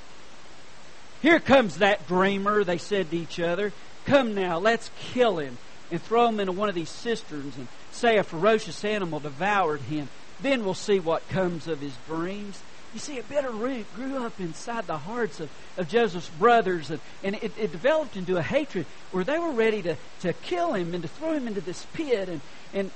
Here 1.23 1.41
comes 1.41 1.79
that 1.79 2.07
dreamer, 2.07 2.65
they 2.65 2.79
said 2.79 3.11
to 3.11 3.17
each 3.17 3.41
other. 3.41 3.73
Come 4.05 4.35
now, 4.35 4.59
let's 4.59 4.91
kill 5.13 5.39
him 5.39 5.57
and 5.91 6.03
throw 6.03 6.29
him 6.29 6.41
into 6.41 6.53
one 6.53 6.69
of 6.69 6.75
these 6.75 6.91
cisterns 6.91 7.57
and 7.57 7.69
say 7.93 8.19
a 8.19 8.23
ferocious 8.23 8.85
animal 8.85 9.21
devoured 9.21 9.81
him. 9.83 10.09
Then 10.43 10.65
we'll 10.65 10.75
see 10.75 11.01
what 11.01 11.27
comes 11.29 11.67
of 11.69 11.81
his 11.81 11.95
dreams. 12.07 12.61
You 12.95 13.01
see, 13.01 13.19
a 13.19 13.25
bitter 13.25 13.51
root 13.51 13.93
grew 13.97 14.25
up 14.25 14.39
inside 14.39 14.87
the 14.87 14.97
hearts 14.97 15.41
of, 15.41 15.51
of 15.77 15.89
Joseph's 15.89 16.31
brothers, 16.39 16.93
and, 16.93 17.01
and 17.25 17.35
it, 17.35 17.51
it 17.59 17.73
developed 17.73 18.17
into 18.17 18.37
a 18.37 18.43
hatred 18.43 18.87
where 19.11 19.25
they 19.25 19.37
were 19.37 19.51
ready 19.51 19.83
to, 19.83 19.97
to 20.21 20.33
kill 20.33 20.75
him 20.75 20.95
and 20.95 21.03
to 21.03 21.09
throw 21.09 21.33
him 21.33 21.49
into 21.49 21.61
this 21.61 21.85
pit. 21.93 22.29
And, 22.29 22.41
and 22.73 22.93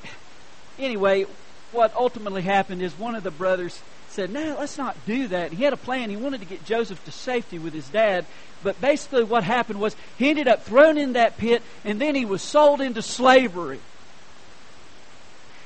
anyway, 0.79 1.27
what 1.73 1.93
ultimately 1.97 2.43
happened 2.43 2.81
is 2.81 2.97
one 2.97 3.17
of 3.17 3.25
the 3.25 3.33
brothers 3.33 3.83
said, 4.11 4.31
No, 4.31 4.57
let's 4.61 4.79
not 4.79 5.05
do 5.05 5.27
that. 5.29 5.53
He 5.53 5.65
had 5.65 5.73
a 5.73 5.77
plan. 5.77 6.11
He 6.11 6.17
wanted 6.17 6.43
to 6.43 6.47
get 6.47 6.65
Joseph 6.65 7.05
to 7.05 7.11
safety 7.11 7.59
with 7.59 7.75
his 7.75 7.89
dad. 7.89 8.25
But 8.63 8.81
basically, 8.81 9.25
what 9.25 9.43
happened 9.43 9.81
was 9.81 9.97
he 10.17 10.31
ended 10.31 10.47
up 10.47 10.63
thrown 10.63 10.97
in 10.97 11.15
that 11.15 11.39
pit, 11.39 11.61
and 11.85 12.01
then 12.01 12.15
he 12.15 12.25
was 12.25 12.41
sold 12.41 12.81
into 12.81 13.03
slavery. 13.03 13.81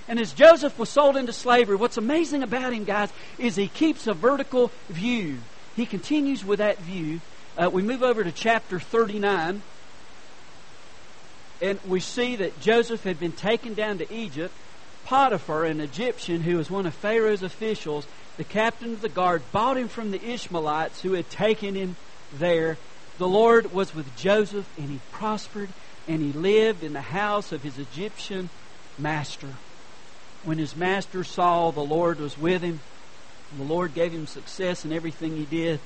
And 0.09 0.19
as 0.19 0.33
Joseph 0.33 0.79
was 0.79 0.89
sold 0.89 1.17
into 1.17 1.33
slavery, 1.33 1.77
what's 1.77 1.97
amazing 1.97 2.43
about 2.43 2.73
him, 2.73 2.85
guys, 2.85 3.11
is 3.39 3.57
he 3.57 3.69
keeps 3.69 4.07
a 4.07 4.15
vertical 4.15 4.71
view. 4.89 5.39
He 5.77 5.87
continues 5.87 6.45
with 6.45 6.59
that 6.59 6.79
view. 6.79 7.21
Uh, 7.57 7.71
we 7.71 7.83
move 7.83 8.03
over 8.03 8.25
to 8.25 8.33
chapter 8.33 8.81
39, 8.81 9.63
and 11.61 11.79
we 11.87 12.01
see 12.01 12.37
that 12.37 12.61
Joseph 12.61 13.05
had 13.05 13.21
been 13.21 13.33
taken 13.33 13.75
down 13.75 13.99
to 13.99 14.15
Egypt. 14.15 14.53
Potiphar, 15.05 15.65
an 15.65 15.81
Egyptian 15.81 16.41
who 16.41 16.57
was 16.57 16.71
one 16.71 16.87
of 16.87 16.95
Pharaoh's 16.95 17.43
officials, 17.43 18.07
the 18.37 18.45
captain 18.45 18.93
of 18.93 19.03
the 19.03 19.09
guard, 19.09 19.43
bought 19.53 19.77
him 19.77 19.89
from 19.89 20.11
the 20.11 20.33
Ishmaelites 20.33 21.03
who 21.03 21.13
had 21.13 21.29
taken 21.31 21.75
him 21.75 21.97
there. 22.39 22.77
The 23.19 23.29
Lord 23.29 23.73
was 23.73 23.95
with 23.95 24.17
Joseph, 24.17 24.69
and 24.79 24.91
he 24.91 24.99
prospered, 25.13 25.69
and 26.09 26.23
he 26.23 26.33
lived 26.33 26.83
in 26.83 26.93
the 26.93 27.01
house 27.01 27.53
of 27.53 27.63
his 27.63 27.79
Egyptian 27.79 28.49
master 28.99 29.49
when 30.45 30.59
his 30.59 30.77
master 30.77 31.25
saw 31.25 31.71
the 31.71 31.81
Lord 31.81 32.19
was 32.21 32.37
with 32.37 32.63
him, 32.63 32.81
the 33.57 33.65
Lord 33.65 33.95
gave 33.95 34.13
him 34.13 34.27
success 34.27 34.85
in 34.85 34.93
everything 34.93 35.37
he 35.37 35.45
did. 35.45 35.79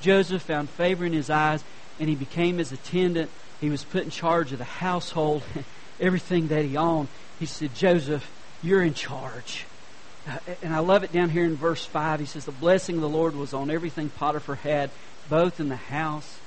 Joseph 0.00 0.42
found 0.42 0.68
favor 0.70 1.04
in 1.04 1.12
his 1.12 1.30
eyes, 1.30 1.62
and 1.98 2.08
he 2.08 2.14
became 2.14 2.58
his 2.58 2.72
attendant. 2.72 3.30
He 3.60 3.70
was 3.70 3.84
put 3.84 4.04
in 4.04 4.10
charge 4.10 4.52
of 4.52 4.58
the 4.58 4.64
household, 4.64 5.42
everything 6.00 6.48
that 6.48 6.64
he 6.64 6.76
owned. 6.76 7.08
He 7.38 7.46
said, 7.46 7.74
Joseph, 7.74 8.28
you're 8.62 8.82
in 8.82 8.94
charge. 8.94 9.66
Uh, 10.28 10.38
and 10.62 10.72
I 10.72 10.78
love 10.78 11.02
it 11.02 11.12
down 11.12 11.30
here 11.30 11.44
in 11.44 11.56
verse 11.56 11.84
5. 11.84 12.20
He 12.20 12.26
says, 12.26 12.44
The 12.44 12.52
blessing 12.52 12.96
of 12.96 13.02
the 13.02 13.08
Lord 13.08 13.34
was 13.34 13.52
on 13.52 13.70
everything 13.70 14.08
Potiphar 14.08 14.56
had, 14.56 14.90
both 15.28 15.60
in 15.60 15.68
the 15.68 15.76
house 15.76 16.38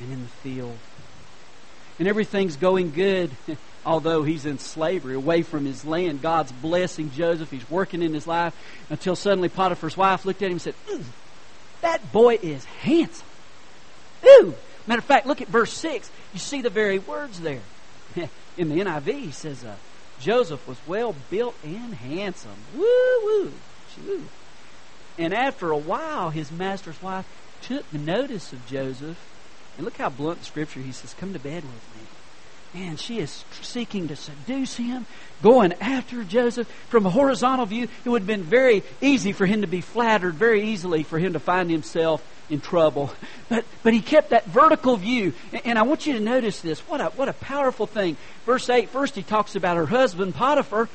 and 0.00 0.12
in 0.12 0.22
the 0.22 0.28
field. 0.28 0.78
And 1.98 2.08
everything's 2.08 2.56
going 2.56 2.92
good. 2.92 3.30
although 3.84 4.22
he's 4.22 4.46
in 4.46 4.58
slavery, 4.58 5.14
away 5.14 5.42
from 5.42 5.64
his 5.64 5.84
land. 5.84 6.22
God's 6.22 6.52
blessing 6.52 7.10
Joseph. 7.10 7.50
He's 7.50 7.68
working 7.70 8.02
in 8.02 8.14
his 8.14 8.26
life 8.26 8.54
until 8.90 9.16
suddenly 9.16 9.48
Potiphar's 9.48 9.96
wife 9.96 10.24
looked 10.24 10.42
at 10.42 10.46
him 10.46 10.52
and 10.52 10.62
said, 10.62 10.74
mm, 10.88 11.04
That 11.80 12.12
boy 12.12 12.38
is 12.42 12.64
handsome. 12.64 13.26
Ooh! 14.24 14.54
Matter 14.86 14.98
of 14.98 15.04
fact, 15.04 15.26
look 15.26 15.40
at 15.40 15.48
verse 15.48 15.72
6. 15.72 16.10
You 16.32 16.38
see 16.38 16.62
the 16.62 16.70
very 16.70 16.98
words 16.98 17.40
there. 17.40 17.60
in 18.56 18.68
the 18.68 18.76
NIV, 18.76 19.06
he 19.06 19.30
says, 19.30 19.64
uh, 19.64 19.76
Joseph 20.20 20.66
was 20.66 20.78
well 20.86 21.14
built 21.30 21.54
and 21.64 21.94
handsome. 21.94 22.50
Woo 22.74 22.84
woo! 23.24 23.52
Woo. 24.06 24.24
And 25.18 25.34
after 25.34 25.70
a 25.70 25.76
while, 25.76 26.30
his 26.30 26.50
master's 26.50 27.00
wife 27.02 27.26
took 27.60 27.92
notice 27.92 28.52
of 28.52 28.66
Joseph. 28.66 29.18
And 29.76 29.84
look 29.84 29.96
how 29.96 30.10
blunt 30.10 30.40
the 30.40 30.44
scripture. 30.44 30.80
He 30.80 30.92
says, 30.92 31.14
Come 31.14 31.32
to 31.32 31.38
bed 31.38 31.62
with 31.62 31.96
me. 31.96 32.06
Man, 32.74 32.96
she 32.96 33.18
is 33.18 33.44
seeking 33.60 34.08
to 34.08 34.16
seduce 34.16 34.76
him, 34.76 35.04
going 35.42 35.74
after 35.74 36.24
Joseph. 36.24 36.66
From 36.88 37.04
a 37.04 37.10
horizontal 37.10 37.66
view, 37.66 37.86
it 38.04 38.08
would 38.08 38.22
have 38.22 38.26
been 38.26 38.44
very 38.44 38.82
easy 39.02 39.32
for 39.32 39.44
him 39.44 39.60
to 39.60 39.66
be 39.66 39.82
flattered, 39.82 40.34
very 40.34 40.70
easily 40.70 41.02
for 41.02 41.18
him 41.18 41.34
to 41.34 41.38
find 41.38 41.70
himself 41.70 42.24
in 42.48 42.60
trouble. 42.60 43.12
But, 43.48 43.66
but 43.82 43.92
he 43.92 44.00
kept 44.00 44.30
that 44.30 44.46
vertical 44.46 44.96
view. 44.96 45.34
And 45.66 45.78
I 45.78 45.82
want 45.82 46.06
you 46.06 46.14
to 46.14 46.20
notice 46.20 46.62
this. 46.62 46.80
What 46.88 47.02
a, 47.02 47.06
what 47.10 47.28
a 47.28 47.34
powerful 47.34 47.86
thing. 47.86 48.16
Verse 48.46 48.70
8, 48.70 48.88
first 48.88 49.14
he 49.14 49.22
talks 49.22 49.54
about 49.54 49.76
her 49.76 49.84
husband, 49.84 50.34
Potiphar. 50.34 50.88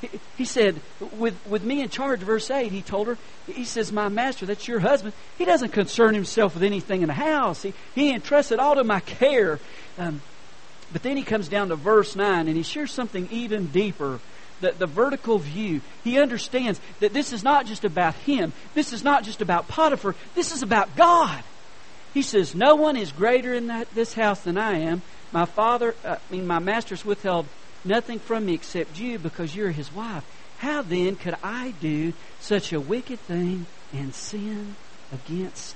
He, 0.00 0.10
he 0.36 0.44
said, 0.44 0.80
with, 1.18 1.34
with 1.48 1.64
me 1.64 1.80
in 1.80 1.88
charge, 1.88 2.20
verse 2.20 2.48
8, 2.48 2.70
he 2.70 2.82
told 2.82 3.08
her, 3.08 3.18
he 3.48 3.64
says, 3.64 3.90
My 3.90 4.08
master, 4.08 4.46
that's 4.46 4.68
your 4.68 4.78
husband. 4.78 5.12
He 5.36 5.44
doesn't 5.44 5.72
concern 5.72 6.14
himself 6.14 6.54
with 6.54 6.62
anything 6.62 7.02
in 7.02 7.08
the 7.08 7.14
house. 7.14 7.62
He, 7.62 7.74
he 7.96 8.12
entrusted 8.12 8.60
all 8.60 8.76
to 8.76 8.84
my 8.84 9.00
care. 9.00 9.58
Um, 9.98 10.20
but 10.92 11.02
then 11.02 11.16
he 11.16 11.22
comes 11.22 11.48
down 11.48 11.68
to 11.68 11.76
verse 11.76 12.16
9 12.16 12.48
and 12.48 12.56
he 12.56 12.62
shares 12.62 12.92
something 12.92 13.28
even 13.30 13.66
deeper. 13.66 14.20
The, 14.60 14.72
the 14.72 14.86
vertical 14.86 15.38
view. 15.38 15.80
He 16.04 16.18
understands 16.18 16.80
that 17.00 17.12
this 17.12 17.32
is 17.32 17.42
not 17.42 17.66
just 17.66 17.84
about 17.84 18.14
him. 18.14 18.52
This 18.74 18.92
is 18.92 19.02
not 19.02 19.24
just 19.24 19.42
about 19.42 19.68
Potiphar. 19.68 20.14
This 20.34 20.52
is 20.52 20.62
about 20.62 20.94
God. 20.96 21.42
He 22.14 22.22
says, 22.22 22.54
No 22.54 22.76
one 22.76 22.96
is 22.96 23.10
greater 23.10 23.52
in 23.52 23.66
that, 23.66 23.92
this 23.94 24.14
house 24.14 24.40
than 24.42 24.56
I 24.56 24.78
am. 24.78 25.02
My 25.32 25.44
father, 25.44 25.96
uh, 26.04 26.16
I 26.16 26.32
mean, 26.32 26.46
my 26.46 26.60
master's 26.60 27.04
withheld 27.04 27.46
nothing 27.84 28.20
from 28.20 28.46
me 28.46 28.54
except 28.54 28.98
you 28.98 29.18
because 29.18 29.54
you're 29.54 29.72
his 29.72 29.92
wife. 29.92 30.24
How 30.58 30.82
then 30.82 31.16
could 31.16 31.36
I 31.42 31.74
do 31.80 32.12
such 32.40 32.72
a 32.72 32.80
wicked 32.80 33.18
thing 33.20 33.66
and 33.92 34.14
sin 34.14 34.76
against 35.12 35.74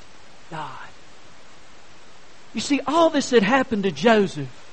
God? 0.51 0.89
You 2.55 2.61
see, 2.61 2.81
all 2.87 3.11
this 3.11 3.31
had 3.31 3.43
happened 3.43 3.83
to 3.83 3.91
Joseph 3.91 4.68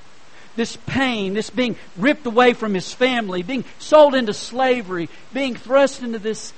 this 0.56 0.78
pain, 0.86 1.34
this 1.34 1.50
being 1.50 1.76
ripped 1.98 2.26
away 2.26 2.54
from 2.54 2.74
his 2.74 2.94
family, 2.94 3.44
being 3.44 3.66
sold 3.80 4.16
into 4.16 4.34
slavery, 4.34 5.10
being 5.34 5.56
thrust 5.56 6.02
into 6.02 6.20
this 6.20 6.54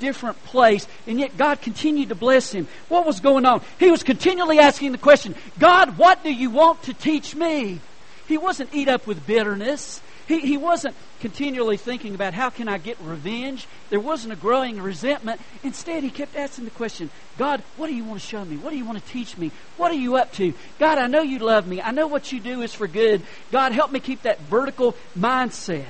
different 0.00 0.42
place, 0.44 0.86
and 1.06 1.18
yet 1.18 1.36
God 1.36 1.62
continued 1.62 2.10
to 2.10 2.14
bless 2.14 2.52
him. 2.52 2.68
What 2.88 3.06
was 3.06 3.20
going 3.20 3.46
on? 3.46 3.62
He 3.78 3.90
was 3.90 4.02
continually 4.02 4.58
asking 4.58 4.92
the 4.92 4.98
question, 4.98 5.34
God, 5.58 5.96
what 5.96 6.22
do 6.22 6.32
you 6.32 6.50
want 6.50 6.82
to 6.84 6.94
teach 6.94 7.34
me? 7.34 7.80
He 8.26 8.36
wasn't 8.36 8.74
eat 8.74 8.88
up 8.88 9.06
with 9.06 9.26
bitterness. 9.26 10.02
He, 10.28 10.40
he 10.40 10.56
wasn't 10.58 10.94
continually 11.20 11.78
thinking 11.78 12.14
about 12.14 12.34
how 12.34 12.50
can 12.50 12.68
I 12.68 12.76
get 12.76 13.00
revenge. 13.00 13.66
There 13.88 13.98
wasn't 13.98 14.34
a 14.34 14.36
growing 14.36 14.78
resentment. 14.78 15.40
Instead, 15.62 16.04
he 16.04 16.10
kept 16.10 16.36
asking 16.36 16.66
the 16.66 16.70
question, 16.70 17.10
God, 17.38 17.62
what 17.76 17.86
do 17.86 17.94
you 17.94 18.04
want 18.04 18.20
to 18.20 18.26
show 18.26 18.44
me? 18.44 18.58
What 18.58 18.70
do 18.70 18.76
you 18.76 18.84
want 18.84 19.02
to 19.02 19.10
teach 19.10 19.38
me? 19.38 19.50
What 19.78 19.90
are 19.90 19.96
you 19.96 20.16
up 20.16 20.34
to? 20.34 20.52
God, 20.78 20.98
I 20.98 21.06
know 21.06 21.22
you 21.22 21.38
love 21.38 21.66
me. 21.66 21.80
I 21.80 21.92
know 21.92 22.06
what 22.06 22.30
you 22.30 22.40
do 22.40 22.60
is 22.60 22.74
for 22.74 22.86
good. 22.86 23.22
God, 23.50 23.72
help 23.72 23.90
me 23.90 24.00
keep 24.00 24.22
that 24.22 24.38
vertical 24.42 24.94
mindset. 25.16 25.86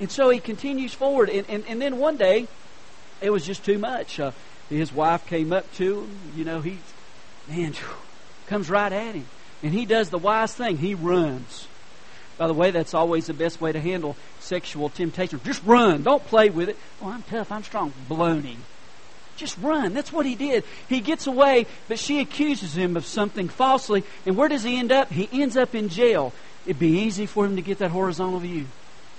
And 0.00 0.10
so 0.10 0.30
he 0.30 0.40
continues 0.40 0.94
forward. 0.94 1.28
And, 1.28 1.48
and, 1.50 1.64
and 1.68 1.82
then 1.82 1.98
one 1.98 2.16
day, 2.16 2.48
it 3.20 3.30
was 3.30 3.44
just 3.44 3.62
too 3.62 3.76
much. 3.76 4.18
Uh, 4.18 4.32
his 4.70 4.90
wife 4.90 5.26
came 5.26 5.52
up 5.52 5.70
to 5.74 6.00
him. 6.00 6.18
You 6.34 6.44
know, 6.46 6.60
he, 6.62 6.78
man, 7.46 7.74
comes 8.46 8.70
right 8.70 8.90
at 8.90 9.14
him. 9.14 9.26
And 9.62 9.74
he 9.74 9.84
does 9.84 10.08
the 10.08 10.18
wise 10.18 10.54
thing. 10.54 10.78
He 10.78 10.94
runs. 10.94 11.68
By 12.38 12.46
the 12.46 12.54
way, 12.54 12.70
that's 12.70 12.94
always 12.94 13.26
the 13.26 13.34
best 13.34 13.60
way 13.60 13.72
to 13.72 13.80
handle 13.80 14.16
sexual 14.40 14.88
temptation. 14.88 15.40
Just 15.44 15.62
run. 15.64 16.02
Don't 16.02 16.24
play 16.26 16.50
with 16.50 16.68
it. 16.68 16.76
Oh, 17.00 17.08
I'm 17.08 17.22
tough. 17.22 17.52
I'm 17.52 17.62
strong. 17.62 17.92
Baloney. 18.08 18.56
Just 19.36 19.56
run. 19.58 19.94
That's 19.94 20.12
what 20.12 20.26
he 20.26 20.34
did. 20.34 20.64
He 20.88 21.00
gets 21.00 21.26
away, 21.26 21.66
but 21.88 21.98
she 21.98 22.20
accuses 22.20 22.76
him 22.76 22.96
of 22.96 23.06
something 23.06 23.48
falsely. 23.48 24.04
And 24.26 24.36
where 24.36 24.48
does 24.48 24.62
he 24.62 24.78
end 24.78 24.92
up? 24.92 25.10
He 25.10 25.28
ends 25.42 25.56
up 25.56 25.74
in 25.74 25.88
jail. 25.88 26.32
It'd 26.66 26.78
be 26.78 27.00
easy 27.00 27.26
for 27.26 27.44
him 27.44 27.56
to 27.56 27.62
get 27.62 27.78
that 27.78 27.90
horizontal 27.90 28.40
view. 28.40 28.66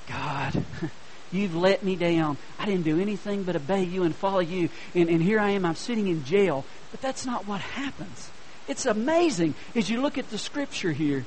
God, 0.07 0.63
you've 1.31 1.55
let 1.55 1.83
me 1.83 1.95
down. 1.95 2.37
I 2.59 2.65
didn't 2.65 2.83
do 2.83 2.99
anything 2.99 3.43
but 3.43 3.55
obey 3.55 3.83
you 3.83 4.03
and 4.03 4.15
follow 4.15 4.39
you. 4.39 4.69
And, 4.93 5.09
and 5.09 5.21
here 5.21 5.39
I 5.39 5.51
am. 5.51 5.65
I'm 5.65 5.75
sitting 5.75 6.07
in 6.07 6.23
jail. 6.23 6.63
But 6.91 7.01
that's 7.01 7.25
not 7.25 7.47
what 7.47 7.61
happens. 7.61 8.29
It's 8.67 8.85
amazing 8.85 9.55
as 9.75 9.89
you 9.89 10.01
look 10.01 10.17
at 10.17 10.29
the 10.29 10.37
scripture 10.37 10.91
here. 10.91 11.25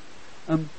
Um, 0.48 0.70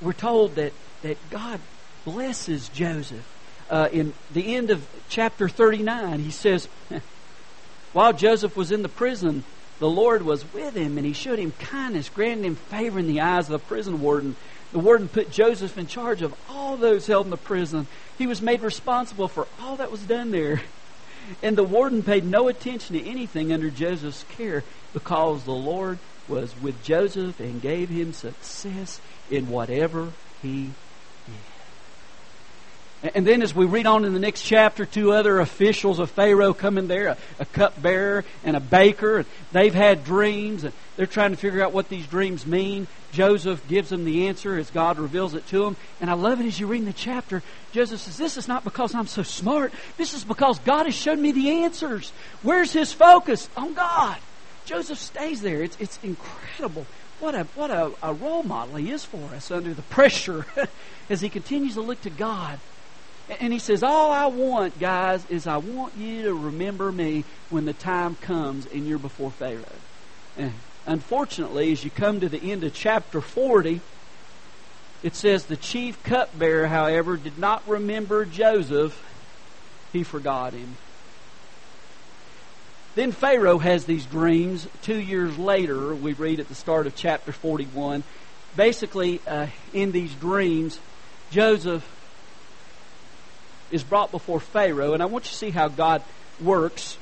we're 0.00 0.12
told 0.12 0.56
that, 0.56 0.72
that 1.02 1.16
God 1.30 1.60
blesses 2.04 2.68
Joseph. 2.68 3.30
Uh, 3.70 3.88
in 3.92 4.12
the 4.32 4.54
end 4.54 4.70
of 4.70 4.86
chapter 5.08 5.48
39, 5.48 6.20
he 6.20 6.30
says, 6.30 6.68
While 7.92 8.12
Joseph 8.12 8.56
was 8.56 8.70
in 8.70 8.82
the 8.82 8.88
prison, 8.88 9.44
the 9.78 9.88
Lord 9.88 10.22
was 10.22 10.44
with 10.52 10.74
him, 10.74 10.98
and 10.98 11.06
he 11.06 11.12
showed 11.12 11.38
him 11.38 11.52
kindness, 11.52 12.08
granted 12.08 12.44
him 12.44 12.56
favor 12.56 12.98
in 12.98 13.06
the 13.06 13.20
eyes 13.20 13.46
of 13.46 13.52
the 13.52 13.66
prison 13.66 14.00
warden. 14.00 14.36
The 14.72 14.78
warden 14.78 15.08
put 15.08 15.30
Joseph 15.30 15.78
in 15.78 15.86
charge 15.86 16.22
of 16.22 16.34
all 16.48 16.76
those 16.76 17.06
held 17.06 17.26
in 17.26 17.30
the 17.30 17.36
prison. 17.36 17.86
He 18.18 18.26
was 18.26 18.42
made 18.42 18.62
responsible 18.62 19.28
for 19.28 19.46
all 19.60 19.76
that 19.76 19.90
was 19.90 20.02
done 20.02 20.30
there. 20.30 20.60
And 21.42 21.56
the 21.56 21.64
warden 21.64 22.02
paid 22.02 22.26
no 22.26 22.48
attention 22.48 22.96
to 22.96 23.08
anything 23.08 23.50
under 23.50 23.70
Joseph's 23.70 24.24
care 24.36 24.62
because 24.92 25.44
the 25.44 25.52
Lord 25.52 25.98
was 26.28 26.54
with 26.60 26.82
Joseph 26.82 27.38
and 27.40 27.60
gave 27.60 27.88
him 27.88 28.12
success 28.12 29.00
in 29.30 29.48
whatever 29.48 30.12
he 30.42 30.64
did. 30.64 30.74
And 33.14 33.26
then 33.26 33.42
as 33.42 33.54
we 33.54 33.66
read 33.66 33.84
on 33.84 34.06
in 34.06 34.14
the 34.14 34.18
next 34.18 34.42
chapter, 34.42 34.86
two 34.86 35.12
other 35.12 35.38
officials 35.38 35.98
of 35.98 36.10
Pharaoh 36.10 36.54
come 36.54 36.78
in 36.78 36.88
there, 36.88 37.08
a, 37.08 37.18
a 37.38 37.44
cupbearer 37.44 38.24
and 38.44 38.56
a 38.56 38.60
baker. 38.60 39.18
And 39.18 39.26
They've 39.52 39.74
had 39.74 40.04
dreams. 40.04 40.64
And 40.64 40.72
they're 40.96 41.04
trying 41.04 41.32
to 41.32 41.36
figure 41.36 41.62
out 41.62 41.74
what 41.74 41.90
these 41.90 42.06
dreams 42.06 42.46
mean. 42.46 42.86
Joseph 43.12 43.66
gives 43.68 43.90
them 43.90 44.06
the 44.06 44.28
answer 44.28 44.56
as 44.56 44.70
God 44.70 44.98
reveals 44.98 45.34
it 45.34 45.46
to 45.48 45.64
them. 45.64 45.76
And 46.00 46.08
I 46.08 46.14
love 46.14 46.40
it 46.40 46.46
as 46.46 46.58
you 46.58 46.66
read 46.66 46.78
in 46.78 46.86
the 46.86 46.94
chapter. 46.94 47.42
Joseph 47.72 48.00
says, 48.00 48.16
This 48.16 48.38
is 48.38 48.48
not 48.48 48.64
because 48.64 48.94
I'm 48.94 49.06
so 49.06 49.22
smart. 49.22 49.74
This 49.98 50.14
is 50.14 50.24
because 50.24 50.58
God 50.60 50.86
has 50.86 50.94
shown 50.94 51.20
me 51.20 51.32
the 51.32 51.64
answers. 51.64 52.10
Where's 52.42 52.72
his 52.72 52.90
focus? 52.90 53.50
On 53.54 53.74
God. 53.74 54.16
Joseph 54.64 54.98
stays 54.98 55.42
there. 55.42 55.62
It's, 55.62 55.76
it's 55.78 55.98
incredible. 56.02 56.86
What 57.20 57.34
a, 57.34 57.44
what 57.54 57.70
a, 57.70 57.92
a 58.02 58.12
role 58.12 58.42
model 58.42 58.76
he 58.76 58.90
is 58.90 59.04
for 59.04 59.24
us 59.34 59.50
under 59.50 59.72
the 59.74 59.82
pressure 59.82 60.46
as 61.10 61.20
he 61.20 61.28
continues 61.28 61.74
to 61.74 61.80
look 61.80 62.00
to 62.02 62.10
God 62.10 62.58
and 63.28 63.52
he 63.52 63.58
says, 63.58 63.82
All 63.82 64.12
I 64.12 64.26
want, 64.26 64.78
guys, 64.78 65.24
is 65.30 65.46
I 65.46 65.56
want 65.56 65.94
you 65.96 66.24
to 66.24 66.34
remember 66.34 66.92
me 66.92 67.24
when 67.50 67.64
the 67.64 67.72
time 67.72 68.16
comes 68.16 68.66
and 68.66 68.86
you're 68.86 68.98
before 68.98 69.30
Pharaoh. 69.30 69.64
And 70.36 70.52
unfortunately, 70.86 71.72
as 71.72 71.84
you 71.84 71.90
come 71.90 72.20
to 72.20 72.28
the 72.28 72.52
end 72.52 72.64
of 72.64 72.74
chapter 72.74 73.20
40, 73.20 73.80
it 75.02 75.14
says 75.14 75.44
the 75.44 75.56
chief 75.56 76.02
cupbearer, 76.02 76.66
however, 76.66 77.16
did 77.16 77.38
not 77.38 77.66
remember 77.66 78.24
Joseph. 78.24 79.02
He 79.92 80.02
forgot 80.02 80.52
him. 80.52 80.76
Then 82.94 83.10
Pharaoh 83.10 83.58
has 83.58 83.86
these 83.86 84.06
dreams. 84.06 84.68
Two 84.82 84.98
years 84.98 85.36
later, 85.36 85.94
we 85.94 86.12
read 86.12 86.38
at 86.38 86.48
the 86.48 86.54
start 86.54 86.86
of 86.86 86.94
chapter 86.94 87.32
41. 87.32 88.04
Basically, 88.56 89.20
uh, 89.26 89.48
in 89.72 89.90
these 89.90 90.14
dreams, 90.14 90.78
Joseph 91.32 91.84
is 93.72 93.82
brought 93.82 94.12
before 94.12 94.38
Pharaoh, 94.38 94.92
and 94.92 95.02
I 95.02 95.06
want 95.06 95.24
you 95.24 95.30
to 95.30 95.36
see 95.36 95.50
how 95.50 95.66
God 95.66 96.02
works. 96.40 96.96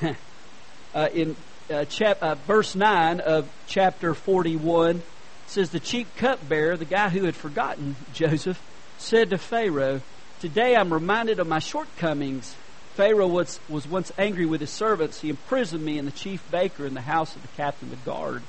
uh, 0.94 1.08
in 1.12 1.34
uh, 1.68 1.84
chap- 1.86 2.22
uh, 2.22 2.36
verse 2.46 2.76
9 2.76 3.18
of 3.18 3.48
chapter 3.66 4.14
41, 4.14 5.02
says, 5.48 5.70
The 5.70 5.80
chief 5.80 6.06
cupbearer, 6.18 6.76
the 6.76 6.84
guy 6.84 7.08
who 7.08 7.24
had 7.24 7.34
forgotten 7.34 7.96
Joseph, 8.12 8.62
said 8.98 9.30
to 9.30 9.38
Pharaoh, 9.38 10.00
Today 10.38 10.76
I'm 10.76 10.92
reminded 10.92 11.40
of 11.40 11.48
my 11.48 11.58
shortcomings. 11.58 12.54
Pharaoh 13.00 13.28
was, 13.28 13.62
was 13.66 13.88
once 13.88 14.12
angry 14.18 14.44
with 14.44 14.60
his 14.60 14.76
servants. 14.76 15.22
He 15.22 15.30
imprisoned 15.30 15.82
me 15.82 15.96
and 15.96 16.06
the 16.06 16.12
chief 16.12 16.44
baker 16.50 16.84
in 16.84 16.92
the 16.92 17.00
house 17.00 17.34
of 17.34 17.40
the 17.40 17.48
captain 17.48 17.90
of 17.90 17.98
the 17.98 18.04
guard. 18.04 18.44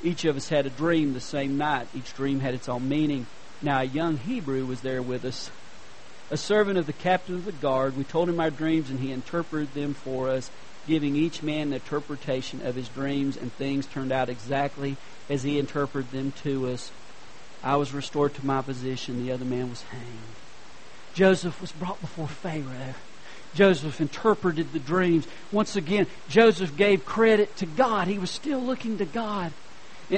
Each 0.00 0.24
of 0.24 0.36
us 0.36 0.48
had 0.48 0.66
a 0.66 0.70
dream 0.70 1.12
the 1.12 1.18
same 1.18 1.56
night. 1.56 1.88
Each 1.92 2.14
dream 2.14 2.38
had 2.38 2.54
its 2.54 2.68
own 2.68 2.88
meaning. 2.88 3.26
Now 3.60 3.80
a 3.80 3.84
young 3.84 4.18
Hebrew 4.18 4.66
was 4.66 4.82
there 4.82 5.02
with 5.02 5.24
us 5.24 5.50
a 6.30 6.36
servant 6.36 6.78
of 6.78 6.86
the 6.86 6.92
captain 6.92 7.34
of 7.34 7.44
the 7.44 7.50
guard. 7.50 7.96
We 7.96 8.04
told 8.04 8.28
him 8.28 8.38
our 8.38 8.52
dreams, 8.52 8.88
and 8.88 9.00
he 9.00 9.10
interpreted 9.10 9.74
them 9.74 9.94
for 9.94 10.28
us, 10.28 10.48
giving 10.86 11.16
each 11.16 11.42
man 11.42 11.62
an 11.62 11.72
interpretation 11.72 12.64
of 12.64 12.76
his 12.76 12.88
dreams, 12.88 13.36
and 13.36 13.52
things 13.52 13.88
turned 13.88 14.12
out 14.12 14.30
exactly 14.30 14.96
as 15.28 15.42
he 15.42 15.58
interpreted 15.58 16.12
them 16.12 16.30
to 16.44 16.68
us. 16.68 16.92
I 17.64 17.74
was 17.74 17.92
restored 17.92 18.34
to 18.34 18.46
my 18.46 18.62
position. 18.62 19.18
The 19.18 19.32
other 19.32 19.44
man 19.44 19.68
was 19.68 19.82
hanged. 19.82 20.36
Joseph 21.12 21.60
was 21.60 21.72
brought 21.72 22.00
before 22.00 22.28
Pharaoh. 22.28 22.94
Joseph 23.54 24.00
interpreted 24.00 24.72
the 24.72 24.78
dreams. 24.78 25.26
Once 25.50 25.76
again, 25.76 26.06
Joseph 26.28 26.76
gave 26.76 27.04
credit 27.04 27.54
to 27.56 27.66
God. 27.66 28.08
He 28.08 28.18
was 28.18 28.30
still 28.30 28.60
looking 28.60 28.98
to 28.98 29.04
God. 29.04 29.52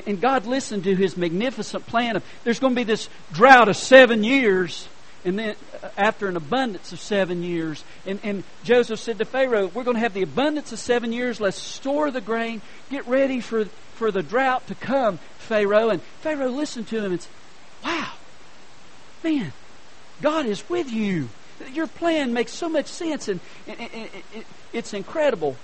And 0.07 0.21
God 0.21 0.47
listened 0.47 0.85
to 0.85 0.95
his 0.95 1.17
magnificent 1.17 1.87
plan 1.87 2.17
of 2.17 2.25
there's 2.43 2.59
going 2.59 2.75
to 2.75 2.81
be 2.81 2.85
this 2.85 3.09
drought 3.33 3.69
of 3.69 3.77
seven 3.77 4.25
years 4.25 4.89
and 5.25 5.39
then 5.39 5.57
uh, 5.83 5.89
after 5.97 6.29
an 6.29 6.37
abundance 6.37 6.93
of 6.93 7.01
seven 7.01 7.43
years. 7.43 7.83
And, 8.05 8.21
and 8.23 8.45
Joseph 8.63 9.01
said 9.01 9.19
to 9.19 9.25
Pharaoh, 9.25 9.69
We're 9.69 9.85
going 9.85 9.97
to 9.97 10.01
have 10.01 10.15
the 10.15 10.23
abundance 10.23 10.73
of 10.73 10.79
seven 10.79 11.13
years. 11.13 11.41
Let's 11.41 11.61
store 11.61 12.11
the 12.11 12.21
grain. 12.21 12.61
Get 12.91 13.07
ready 13.07 13.41
for, 13.41 13.65
for 13.95 14.11
the 14.11 14.23
drought 14.23 14.67
to 14.69 14.75
come, 14.75 15.19
Pharaoh. 15.39 15.91
And 15.91 16.03
Pharaoh 16.21 16.51
listened 16.51 16.89
to 16.89 17.03
him 17.03 17.13
and 17.13 17.23
said, 17.23 17.33
Wow, 17.85 18.13
man, 19.23 19.53
God 20.21 20.47
is 20.47 20.69
with 20.69 20.91
you. 20.93 21.29
Your 21.73 21.87
plan 21.87 22.33
makes 22.33 22.53
so 22.53 22.69
much 22.69 22.87
sense, 22.87 23.29
and, 23.29 23.41
it's 24.73 24.93
incredible 24.93 25.57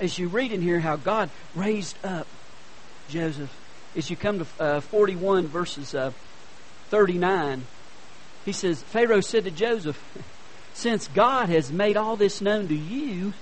as 0.00 0.18
you 0.18 0.28
read 0.28 0.52
in 0.52 0.60
here 0.60 0.78
how 0.80 0.96
God 0.96 1.30
raised 1.54 1.96
up 2.04 2.26
Joseph. 3.08 3.52
As 3.96 4.10
you 4.10 4.16
come 4.16 4.40
to 4.40 4.46
uh, 4.60 4.80
41 4.80 5.46
verses 5.46 5.94
uh, 5.94 6.12
39, 6.90 7.62
he 8.44 8.52
says, 8.52 8.82
Pharaoh 8.82 9.20
said 9.20 9.44
to 9.44 9.50
Joseph, 9.50 9.98
Since 10.74 11.08
God 11.08 11.48
has 11.48 11.72
made 11.72 11.96
all 11.96 12.16
this 12.16 12.42
known 12.42 12.68
to 12.68 12.74
you, 12.74 13.32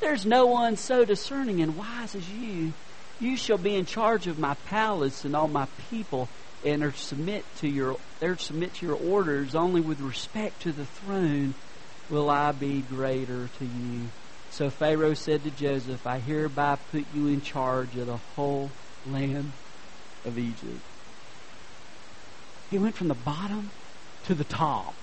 there's 0.00 0.24
no 0.24 0.46
one 0.46 0.76
so 0.76 1.04
discerning 1.04 1.60
and 1.60 1.76
wise 1.76 2.14
as 2.14 2.30
you. 2.30 2.72
You 3.20 3.36
shall 3.36 3.58
be 3.58 3.74
in 3.74 3.86
charge 3.86 4.28
of 4.28 4.38
my 4.38 4.54
palace 4.66 5.24
and 5.24 5.34
all 5.34 5.48
my 5.48 5.66
people, 5.90 6.28
and 6.64 6.82
are 6.82 6.92
submit 6.92 7.44
to 7.58 7.68
your 7.68 7.98
they 8.20 8.34
submit 8.36 8.74
to 8.74 8.86
your 8.86 8.96
orders. 8.96 9.54
Only 9.54 9.80
with 9.80 10.00
respect 10.00 10.62
to 10.62 10.72
the 10.72 10.86
throne 10.86 11.54
will 12.10 12.30
I 12.30 12.52
be 12.52 12.80
greater 12.80 13.48
to 13.58 13.64
you. 13.64 14.08
So 14.50 14.70
Pharaoh 14.70 15.14
said 15.14 15.42
to 15.44 15.50
Joseph, 15.50 16.06
I 16.06 16.18
hereby 16.18 16.78
put 16.92 17.04
you 17.14 17.26
in 17.26 17.40
charge 17.40 17.96
of 17.96 18.06
the 18.06 18.18
whole 18.36 18.70
land 19.06 19.52
of 20.24 20.38
Egypt. 20.38 20.80
He 22.70 22.78
went 22.78 22.94
from 22.94 23.08
the 23.08 23.14
bottom 23.14 23.70
to 24.26 24.34
the 24.34 24.44
top. 24.44 24.94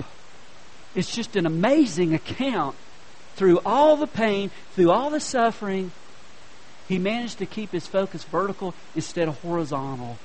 It's 0.95 1.13
just 1.13 1.35
an 1.35 1.45
amazing 1.45 2.13
account. 2.13 2.75
Through 3.35 3.59
all 3.65 3.95
the 3.95 4.07
pain, 4.07 4.51
through 4.73 4.91
all 4.91 5.09
the 5.09 5.19
suffering, 5.19 5.91
he 6.87 6.99
managed 6.99 7.37
to 7.37 7.45
keep 7.45 7.71
his 7.71 7.87
focus 7.87 8.23
vertical 8.25 8.73
instead 8.93 9.27
of 9.27 9.39
horizontal. 9.41 10.17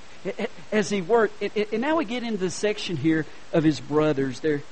As 0.73 0.91
he 0.91 1.01
worked, 1.03 1.43
and 1.57 1.81
now 1.81 1.97
we 1.97 2.05
get 2.05 2.23
into 2.23 2.39
the 2.39 2.51
section 2.51 2.97
here 2.97 3.27
of 3.53 3.65
his 3.65 3.81
brothers. 3.81 4.41
Their 4.41 4.63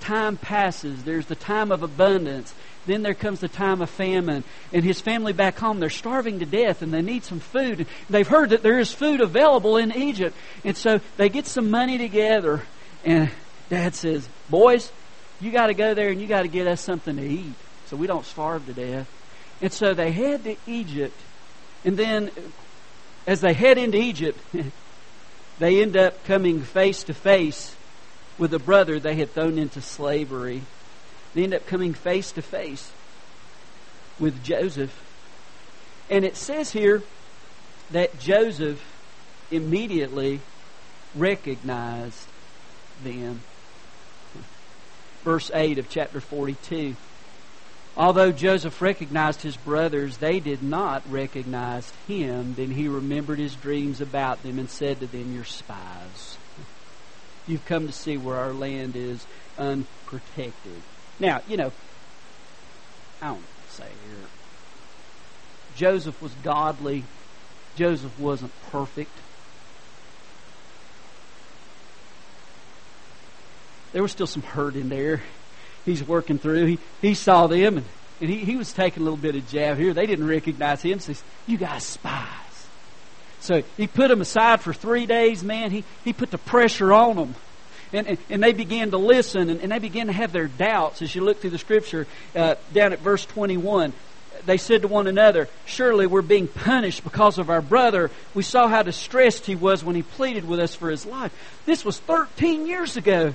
time 0.00 0.36
passes. 0.36 1.02
There's 1.02 1.26
the 1.26 1.34
time 1.34 1.72
of 1.72 1.82
abundance. 1.82 2.54
Then 2.86 3.02
there 3.02 3.14
comes 3.14 3.40
the 3.40 3.48
time 3.48 3.80
of 3.80 3.88
famine. 3.88 4.44
And 4.72 4.84
his 4.84 5.00
family 5.00 5.32
back 5.32 5.58
home, 5.58 5.80
they're 5.80 5.90
starving 5.90 6.40
to 6.40 6.46
death 6.46 6.82
and 6.82 6.92
they 6.92 7.02
need 7.02 7.24
some 7.24 7.40
food. 7.40 7.80
And 7.80 7.86
they've 8.10 8.28
heard 8.28 8.50
that 8.50 8.62
there 8.62 8.78
is 8.78 8.92
food 8.92 9.20
available 9.20 9.76
in 9.76 9.96
Egypt. 9.96 10.36
And 10.64 10.76
so 10.76 11.00
they 11.16 11.28
get 11.28 11.46
some 11.46 11.70
money 11.70 11.96
together. 11.96 12.62
And 13.04 13.30
Dad 13.70 13.94
says, 13.94 14.28
Boys, 14.50 14.92
you 15.40 15.50
got 15.50 15.68
to 15.68 15.74
go 15.74 15.94
there 15.94 16.10
and 16.10 16.20
you 16.20 16.26
got 16.26 16.42
to 16.42 16.48
get 16.48 16.66
us 16.66 16.80
something 16.80 17.16
to 17.16 17.26
eat 17.26 17.54
so 17.86 17.96
we 17.96 18.06
don't 18.06 18.26
starve 18.26 18.66
to 18.66 18.72
death. 18.72 19.08
And 19.62 19.72
so 19.72 19.94
they 19.94 20.12
head 20.12 20.44
to 20.44 20.56
Egypt. 20.66 21.18
And 21.84 21.96
then, 21.96 22.30
as 23.26 23.40
they 23.40 23.52
head 23.52 23.78
into 23.78 23.98
Egypt, 23.98 24.38
they 25.58 25.80
end 25.82 25.96
up 25.96 26.24
coming 26.24 26.62
face 26.62 27.02
to 27.04 27.14
face 27.14 27.76
with 28.38 28.52
a 28.52 28.58
brother 28.58 28.98
they 28.98 29.14
had 29.14 29.30
thrown 29.30 29.58
into 29.58 29.80
slavery. 29.80 30.62
They 31.34 31.44
end 31.44 31.54
up 31.54 31.66
coming 31.66 31.94
face 31.94 32.32
to 32.32 32.42
face 32.42 32.90
with 34.18 34.42
Joseph. 34.42 35.02
And 36.10 36.24
it 36.24 36.36
says 36.36 36.72
here 36.72 37.02
that 37.90 38.18
Joseph 38.18 38.82
immediately 39.50 40.40
recognized 41.14 42.26
them 43.02 43.40
verse 45.24 45.50
8 45.54 45.78
of 45.78 45.88
chapter 45.88 46.20
42. 46.20 46.94
Although 47.96 48.32
Joseph 48.32 48.82
recognized 48.82 49.42
his 49.42 49.56
brothers, 49.56 50.16
they 50.16 50.40
did 50.40 50.62
not 50.62 51.02
recognize 51.10 51.90
him. 52.08 52.54
Then 52.54 52.70
he 52.70 52.88
remembered 52.88 53.38
his 53.38 53.54
dreams 53.54 54.00
about 54.00 54.42
them 54.42 54.58
and 54.58 54.68
said 54.68 55.00
to 55.00 55.06
them, 55.06 55.32
You're 55.32 55.44
spies. 55.44 56.36
You've 57.46 57.64
come 57.66 57.86
to 57.86 57.92
see 57.92 58.16
where 58.16 58.36
our 58.36 58.52
land 58.52 58.96
is 58.96 59.24
unprotected. 59.58 60.82
Now, 61.20 61.42
you 61.46 61.56
know, 61.56 61.72
I 63.22 63.28
don't 63.28 63.44
say 63.68 63.84
here. 63.84 64.26
Joseph 65.76 66.20
was 66.20 66.32
godly. 66.42 67.04
Joseph 67.76 68.18
wasn't 68.18 68.52
perfect. 68.70 69.10
there 73.94 74.02
was 74.02 74.10
still 74.10 74.26
some 74.26 74.42
hurt 74.42 74.74
in 74.74 74.88
there. 74.88 75.22
He's 75.84 76.06
working 76.06 76.38
through. 76.38 76.66
He, 76.66 76.78
he 77.02 77.14
saw 77.14 77.46
them, 77.46 77.78
and, 77.78 77.86
and 78.20 78.30
he, 78.30 78.38
he 78.38 78.56
was 78.56 78.72
taking 78.72 79.02
a 79.02 79.04
little 79.04 79.18
bit 79.18 79.36
of 79.36 79.48
jab 79.48 79.76
here. 79.76 79.92
They 79.92 80.06
didn't 80.06 80.26
recognize 80.26 80.82
him. 80.82 80.98
He 80.98 81.04
says, 81.04 81.22
You 81.46 81.58
guys 81.58 81.84
spies. 81.84 82.28
So 83.40 83.62
he 83.76 83.86
put 83.86 84.08
them 84.08 84.22
aside 84.22 84.62
for 84.62 84.72
three 84.72 85.04
days, 85.04 85.44
man. 85.44 85.70
He, 85.70 85.84
he 86.02 86.14
put 86.14 86.30
the 86.30 86.38
pressure 86.38 86.94
on 86.94 87.16
them. 87.16 87.34
And, 87.92 88.06
and, 88.06 88.18
and, 88.30 88.42
they 88.42 88.52
began 88.52 88.90
to 88.90 88.96
listen 88.96 89.50
and, 89.50 89.60
and, 89.60 89.70
they 89.70 89.78
began 89.78 90.08
to 90.08 90.12
have 90.12 90.32
their 90.32 90.48
doubts 90.48 91.00
as 91.00 91.14
you 91.14 91.22
look 91.22 91.40
through 91.40 91.50
the 91.50 91.58
scripture 91.58 92.08
uh, 92.34 92.56
down 92.72 92.92
at 92.92 92.98
verse 92.98 93.24
21 93.24 93.92
they 94.46 94.56
said 94.56 94.82
to 94.82 94.88
one 94.88 95.06
another 95.06 95.48
surely 95.64 96.08
we're 96.08 96.22
being 96.22 96.48
punished 96.48 97.04
because 97.04 97.38
of 97.38 97.50
our 97.50 97.62
brother 97.62 98.10
we 98.34 98.42
saw 98.42 98.66
how 98.66 98.82
distressed 98.82 99.46
he 99.46 99.54
was 99.54 99.84
when 99.84 99.94
he 99.94 100.02
pleaded 100.02 100.44
with 100.44 100.58
us 100.58 100.74
for 100.74 100.90
his 100.90 101.06
life 101.06 101.32
this 101.66 101.84
was 101.84 102.00
13 102.00 102.66
years 102.66 102.96
ago 102.96 103.32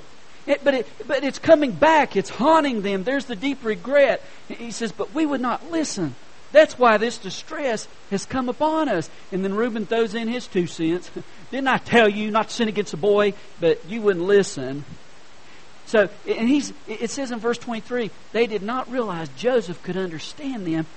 It, 0.49 0.63
but, 0.63 0.73
it, 0.73 0.87
but 1.07 1.23
it's 1.23 1.37
coming 1.37 1.71
back. 1.71 2.15
It's 2.15 2.31
haunting 2.31 2.81
them. 2.81 3.03
There's 3.03 3.25
the 3.25 3.35
deep 3.35 3.63
regret. 3.63 4.23
He 4.47 4.71
says, 4.71 4.91
but 4.91 5.13
we 5.13 5.23
would 5.23 5.41
not 5.41 5.69
listen. 5.69 6.15
That's 6.51 6.77
why 6.79 6.97
this 6.97 7.19
distress 7.19 7.87
has 8.09 8.25
come 8.25 8.49
upon 8.49 8.89
us. 8.89 9.11
And 9.31 9.43
then 9.43 9.53
Reuben 9.53 9.85
throws 9.85 10.15
in 10.15 10.27
his 10.27 10.47
two 10.47 10.65
cents. 10.65 11.11
Didn't 11.51 11.67
I 11.67 11.77
tell 11.77 12.09
you 12.09 12.31
not 12.31 12.49
to 12.49 12.53
sin 12.55 12.67
against 12.67 12.95
a 12.95 12.97
boy, 12.97 13.35
but 13.59 13.87
you 13.87 14.01
wouldn't 14.01 14.25
listen? 14.25 14.85
So, 15.85 16.09
and 16.27 16.49
he's, 16.49 16.73
it 16.87 17.11
says 17.11 17.31
in 17.31 17.37
verse 17.37 17.59
23, 17.59 18.09
they 18.31 18.47
did 18.47 18.63
not 18.63 18.91
realize 18.91 19.29
Joseph 19.37 19.83
could 19.83 19.97
understand 19.97 20.65
them 20.65 20.87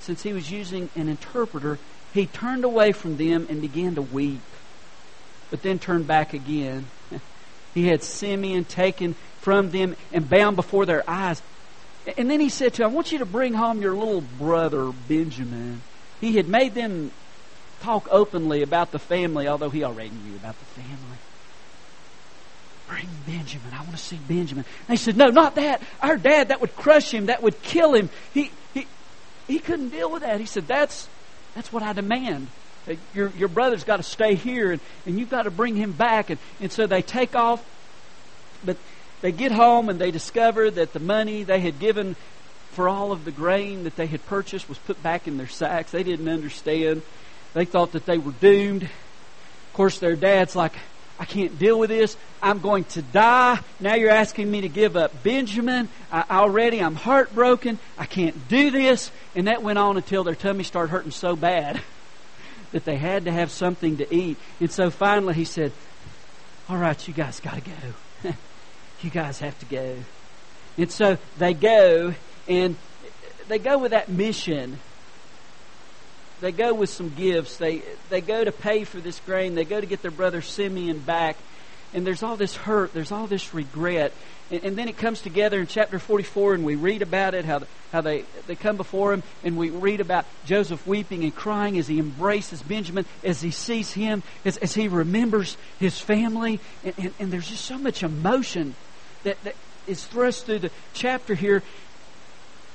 since 0.00 0.24
he 0.24 0.32
was 0.32 0.50
using 0.50 0.90
an 0.96 1.08
interpreter. 1.08 1.78
He 2.12 2.26
turned 2.26 2.64
away 2.64 2.90
from 2.90 3.16
them 3.16 3.46
and 3.48 3.60
began 3.60 3.94
to 3.94 4.02
weep, 4.02 4.40
but 5.50 5.62
then 5.62 5.78
turned 5.78 6.08
back 6.08 6.34
again. 6.34 6.86
He 7.74 7.88
had 7.88 8.02
Simeon 8.02 8.64
taken 8.64 9.14
from 9.40 9.70
them 9.70 9.96
and 10.12 10.28
bound 10.28 10.56
before 10.56 10.86
their 10.86 11.08
eyes. 11.08 11.42
And 12.16 12.30
then 12.30 12.40
he 12.40 12.48
said 12.48 12.74
to 12.74 12.82
him, 12.82 12.90
I 12.90 12.92
want 12.92 13.12
you 13.12 13.18
to 13.18 13.26
bring 13.26 13.54
home 13.54 13.80
your 13.80 13.94
little 13.94 14.20
brother, 14.20 14.92
Benjamin. 15.08 15.82
He 16.20 16.36
had 16.36 16.48
made 16.48 16.74
them 16.74 17.12
talk 17.80 18.08
openly 18.10 18.62
about 18.62 18.92
the 18.92 18.98
family, 18.98 19.48
although 19.48 19.70
he 19.70 19.84
already 19.84 20.10
knew 20.10 20.36
about 20.36 20.56
the 20.58 20.80
family. 20.80 21.18
Bring 22.88 23.08
Benjamin. 23.26 23.72
I 23.72 23.78
want 23.78 23.92
to 23.92 23.96
see 23.96 24.18
Benjamin. 24.28 24.64
And 24.88 24.98
he 24.98 25.02
said, 25.02 25.16
No, 25.16 25.28
not 25.28 25.54
that. 25.54 25.82
Our 26.00 26.16
dad, 26.16 26.48
that 26.48 26.60
would 26.60 26.76
crush 26.76 27.12
him. 27.12 27.26
That 27.26 27.42
would 27.42 27.62
kill 27.62 27.94
him. 27.94 28.10
He, 28.34 28.50
he, 28.74 28.86
he 29.46 29.58
couldn't 29.58 29.90
deal 29.90 30.10
with 30.10 30.22
that. 30.22 30.40
He 30.40 30.46
said, 30.46 30.66
That's, 30.66 31.08
that's 31.54 31.72
what 31.72 31.82
I 31.82 31.92
demand. 31.92 32.48
Your, 33.14 33.30
your 33.30 33.48
brother's 33.48 33.84
got 33.84 33.98
to 33.98 34.02
stay 34.02 34.34
here, 34.34 34.72
and, 34.72 34.80
and 35.06 35.18
you've 35.18 35.30
got 35.30 35.44
to 35.44 35.50
bring 35.50 35.76
him 35.76 35.92
back. 35.92 36.30
And, 36.30 36.40
and 36.60 36.72
so 36.72 36.86
they 36.86 37.02
take 37.02 37.34
off. 37.34 37.64
But 38.64 38.76
they 39.22 39.32
get 39.32 39.52
home 39.52 39.88
and 39.88 39.98
they 39.98 40.10
discover 40.10 40.70
that 40.70 40.92
the 40.92 41.00
money 41.00 41.44
they 41.44 41.60
had 41.60 41.78
given 41.78 42.16
for 42.72 42.88
all 42.88 43.12
of 43.12 43.24
the 43.24 43.30
grain 43.30 43.84
that 43.84 43.96
they 43.96 44.06
had 44.06 44.24
purchased 44.26 44.68
was 44.68 44.78
put 44.78 45.00
back 45.02 45.28
in 45.28 45.36
their 45.36 45.48
sacks. 45.48 45.92
They 45.92 46.02
didn't 46.02 46.28
understand. 46.28 47.02
They 47.54 47.64
thought 47.64 47.92
that 47.92 48.06
they 48.06 48.18
were 48.18 48.32
doomed. 48.32 48.84
Of 48.84 49.72
course, 49.74 49.98
their 49.98 50.16
dad's 50.16 50.56
like, 50.56 50.72
I 51.18 51.24
can't 51.24 51.56
deal 51.58 51.78
with 51.78 51.90
this. 51.90 52.16
I'm 52.42 52.58
going 52.58 52.84
to 52.84 53.02
die. 53.02 53.60
Now 53.78 53.94
you're 53.94 54.10
asking 54.10 54.50
me 54.50 54.62
to 54.62 54.68
give 54.68 54.96
up 54.96 55.22
Benjamin. 55.22 55.88
I, 56.10 56.24
already, 56.30 56.80
I'm 56.80 56.96
heartbroken. 56.96 57.78
I 57.96 58.06
can't 58.06 58.48
do 58.48 58.70
this. 58.70 59.12
And 59.36 59.46
that 59.46 59.62
went 59.62 59.78
on 59.78 59.96
until 59.96 60.24
their 60.24 60.34
tummy 60.34 60.64
started 60.64 60.90
hurting 60.90 61.12
so 61.12 61.36
bad 61.36 61.80
that 62.72 62.84
they 62.84 62.96
had 62.96 63.26
to 63.26 63.32
have 63.32 63.50
something 63.50 63.98
to 63.98 64.14
eat. 64.14 64.36
And 64.60 64.70
so 64.70 64.90
finally 64.90 65.34
he 65.34 65.44
said, 65.44 65.72
All 66.68 66.76
right, 66.76 67.06
you 67.06 67.14
guys 67.14 67.40
got 67.40 67.54
to 67.54 67.60
go. 67.60 68.34
you 69.02 69.10
guys 69.10 69.38
have 69.40 69.58
to 69.60 69.66
go. 69.66 69.96
And 70.76 70.90
so 70.90 71.18
they 71.38 71.54
go, 71.54 72.14
and 72.48 72.76
they 73.48 73.58
go 73.58 73.78
with 73.78 73.90
that 73.90 74.08
mission. 74.08 74.78
They 76.40 76.52
go 76.52 76.74
with 76.74 76.90
some 76.90 77.10
gifts. 77.10 77.58
They, 77.58 77.82
they 78.08 78.20
go 78.20 78.42
to 78.42 78.50
pay 78.50 78.84
for 78.84 78.98
this 78.98 79.20
grain. 79.20 79.54
They 79.54 79.64
go 79.64 79.80
to 79.80 79.86
get 79.86 80.02
their 80.02 80.10
brother 80.10 80.42
Simeon 80.42 80.98
back. 80.98 81.36
And 81.94 82.06
there's 82.06 82.22
all 82.22 82.36
this 82.36 82.56
hurt. 82.56 82.94
There's 82.94 83.12
all 83.12 83.26
this 83.26 83.54
regret. 83.54 84.12
And, 84.52 84.64
and 84.64 84.76
then 84.76 84.86
it 84.86 84.98
comes 84.98 85.22
together 85.22 85.58
in 85.58 85.66
chapter 85.66 85.98
44, 85.98 86.54
and 86.54 86.64
we 86.64 86.74
read 86.74 87.00
about 87.00 87.34
it, 87.34 87.46
how, 87.46 87.60
the, 87.60 87.66
how 87.90 88.02
they, 88.02 88.24
they 88.46 88.54
come 88.54 88.76
before 88.76 89.14
him, 89.14 89.22
and 89.42 89.56
we 89.56 89.70
read 89.70 90.00
about 90.00 90.26
Joseph 90.44 90.86
weeping 90.86 91.24
and 91.24 91.34
crying 91.34 91.78
as 91.78 91.88
he 91.88 91.98
embraces 91.98 92.62
Benjamin, 92.62 93.06
as 93.24 93.40
he 93.40 93.50
sees 93.50 93.92
him, 93.94 94.22
as, 94.44 94.58
as 94.58 94.74
he 94.74 94.88
remembers 94.88 95.56
his 95.80 95.98
family. 95.98 96.60
And, 96.84 96.94
and, 96.98 97.14
and 97.18 97.32
there's 97.32 97.48
just 97.48 97.64
so 97.64 97.78
much 97.78 98.02
emotion 98.02 98.74
that, 99.24 99.42
that 99.44 99.54
is 99.86 100.04
thrust 100.04 100.44
through 100.44 100.60
the 100.60 100.70
chapter 100.92 101.34
here. 101.34 101.62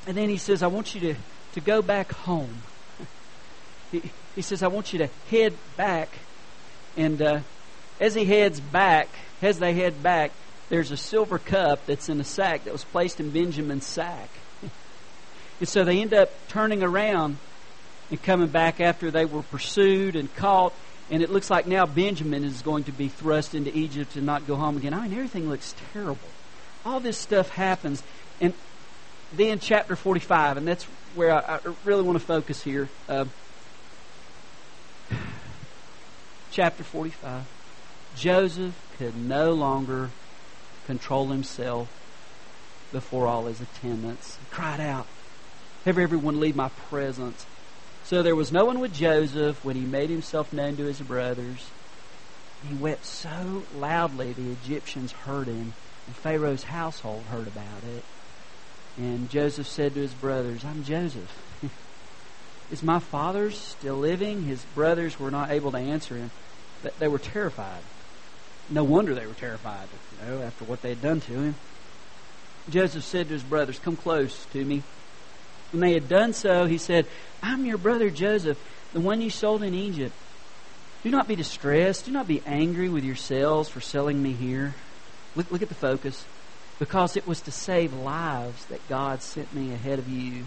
And 0.07 0.17
then 0.17 0.29
he 0.29 0.37
says, 0.37 0.63
I 0.63 0.67
want 0.67 0.95
you 0.95 1.01
to, 1.01 1.15
to 1.53 1.61
go 1.61 1.81
back 1.81 2.11
home. 2.11 2.63
He, 3.89 4.01
he 4.35 4.41
says, 4.41 4.63
I 4.63 4.67
want 4.67 4.91
you 4.91 4.99
to 4.99 5.09
head 5.31 5.53
back. 5.77 6.09
And 6.97 7.21
uh, 7.21 7.39
as 8.01 8.15
he 8.15 8.25
heads 8.25 8.59
back, 8.59 9.07
as 9.41 9.59
they 9.59 9.73
head 9.73 10.03
back, 10.03 10.31
there's 10.69 10.91
a 10.91 10.97
silver 10.97 11.39
cup 11.39 11.85
that's 11.85 12.09
in 12.09 12.19
a 12.19 12.23
sack 12.23 12.65
that 12.65 12.73
was 12.73 12.83
placed 12.83 13.19
in 13.19 13.31
Benjamin's 13.31 13.85
sack. 13.85 14.29
and 15.59 15.67
so 15.67 15.83
they 15.83 16.01
end 16.01 16.13
up 16.13 16.29
turning 16.49 16.83
around 16.83 17.37
and 18.09 18.21
coming 18.21 18.47
back 18.47 18.81
after 18.81 19.11
they 19.11 19.25
were 19.25 19.43
pursued 19.43 20.15
and 20.15 20.33
caught. 20.35 20.73
And 21.09 21.23
it 21.23 21.29
looks 21.29 21.49
like 21.49 21.67
now 21.67 21.85
Benjamin 21.85 22.43
is 22.43 22.61
going 22.61 22.83
to 22.85 22.91
be 22.91 23.07
thrust 23.07 23.55
into 23.55 23.75
Egypt 23.75 24.17
and 24.17 24.25
not 24.25 24.45
go 24.45 24.55
home 24.55 24.75
again. 24.75 24.93
I 24.93 25.07
mean, 25.07 25.13
everything 25.13 25.49
looks 25.49 25.73
terrible. 25.93 26.19
All 26.85 26.99
this 26.99 27.17
stuff 27.17 27.49
happens. 27.49 28.03
And 28.41 28.53
then 29.33 29.59
chapter 29.59 29.95
45, 29.95 30.57
and 30.57 30.67
that's 30.67 30.83
where 31.15 31.33
I, 31.33 31.55
I 31.55 31.59
really 31.85 32.03
want 32.03 32.19
to 32.19 32.25
focus 32.25 32.61
here. 32.61 32.89
Uh, 33.07 33.25
chapter 36.51 36.83
45. 36.83 37.45
Joseph 38.17 38.75
could 38.97 39.15
no 39.15 39.53
longer 39.53 40.09
control 40.87 41.27
himself 41.27 41.89
before 42.91 43.27
all 43.27 43.45
his 43.45 43.61
attendants. 43.61 44.37
He 44.37 44.55
cried 44.55 44.79
out, 44.79 45.05
Have 45.85 45.99
everyone 45.99 46.39
leave 46.39 46.55
my 46.55 46.69
presence. 46.89 47.45
So 48.05 48.23
there 48.23 48.35
was 48.35 48.53
no 48.53 48.65
one 48.65 48.79
with 48.79 48.93
Joseph 48.93 49.63
when 49.65 49.75
he 49.75 49.81
made 49.81 50.09
himself 50.09 50.53
known 50.53 50.77
to 50.77 50.85
his 50.85 51.01
brothers. 51.01 51.69
He 52.67 52.73
wept 52.73 53.05
so 53.05 53.63
loudly 53.75 54.31
the 54.33 54.51
Egyptians 54.51 55.11
heard 55.11 55.47
him, 55.47 55.73
and 56.07 56.15
Pharaoh's 56.15 56.63
household 56.63 57.23
heard 57.23 57.47
about 57.47 57.83
it. 57.95 58.03
And 58.97 59.29
Joseph 59.29 59.67
said 59.67 59.93
to 59.93 59.99
his 59.99 60.13
brothers, 60.13 60.63
I'm 60.63 60.83
Joseph. 60.83 61.31
Is 62.71 62.81
my 62.81 62.99
father 62.99 63.51
still 63.51 63.97
living? 63.97 64.43
His 64.45 64.63
brothers 64.73 65.19
were 65.19 65.29
not 65.29 65.51
able 65.51 65.71
to 65.71 65.77
answer 65.77 66.15
him. 66.15 66.31
They 66.97 67.07
were 67.07 67.19
terrified. 67.19 67.81
No 68.69 68.83
wonder 68.83 69.15
they 69.15 69.25
were 69.25 69.33
terrified, 69.33 69.87
you 70.21 70.29
know, 70.29 70.41
after 70.41 70.65
what 70.65 70.81
they 70.81 70.89
had 70.89 71.01
done 71.01 71.21
to 71.21 71.33
him. 71.33 71.55
Joseph 72.69 73.03
said 73.03 73.27
to 73.27 73.33
his 73.33 73.43
brothers, 73.43 73.79
Come 73.79 73.95
close 73.95 74.45
to 74.51 74.63
me. 74.63 74.83
When 75.71 75.81
they 75.81 75.93
had 75.93 76.09
done 76.09 76.33
so, 76.33 76.65
he 76.65 76.77
said, 76.77 77.05
I'm 77.41 77.65
your 77.65 77.77
brother 77.77 78.09
Joseph, 78.09 78.57
the 78.93 78.99
one 78.99 79.21
you 79.21 79.29
sold 79.29 79.63
in 79.63 79.73
Egypt. 79.73 80.13
Do 81.03 81.11
not 81.11 81.27
be 81.27 81.35
distressed. 81.35 82.05
Do 82.05 82.11
not 82.11 82.27
be 82.27 82.41
angry 82.45 82.89
with 82.89 83.03
yourselves 83.03 83.69
for 83.69 83.79
selling 83.79 84.21
me 84.21 84.33
here. 84.33 84.73
Look, 85.35 85.51
look 85.51 85.61
at 85.61 85.69
the 85.69 85.75
focus. 85.75 86.25
Because 86.79 87.15
it 87.15 87.27
was 87.27 87.41
to 87.41 87.51
save 87.51 87.93
lives 87.93 88.65
that 88.65 88.87
God 88.89 89.21
sent 89.21 89.53
me 89.53 89.73
ahead 89.73 89.99
of 89.99 90.09
you. 90.09 90.43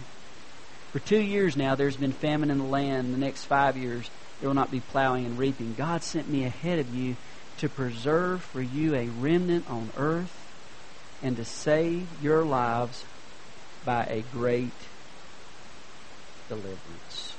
For 0.91 0.99
two 0.99 1.21
years 1.21 1.57
now, 1.57 1.75
there's 1.75 1.97
been 1.97 2.11
famine 2.11 2.51
in 2.51 2.57
the 2.57 2.63
land. 2.63 3.13
The 3.13 3.17
next 3.17 3.45
five 3.45 3.77
years, 3.77 4.09
there 4.39 4.49
will 4.49 4.55
not 4.55 4.71
be 4.71 4.79
plowing 4.79 5.25
and 5.25 5.37
reaping. 5.37 5.73
God 5.73 6.03
sent 6.03 6.29
me 6.29 6.43
ahead 6.45 6.79
of 6.79 6.93
you 6.93 7.15
to 7.61 7.69
preserve 7.69 8.41
for 8.41 8.59
you 8.59 8.95
a 8.95 9.05
remnant 9.05 9.69
on 9.69 9.87
earth 9.95 10.35
and 11.21 11.37
to 11.37 11.45
save 11.45 12.07
your 12.23 12.43
lives 12.43 13.05
by 13.85 14.03
a 14.05 14.23
great 14.33 14.71
deliverance. 16.49 17.35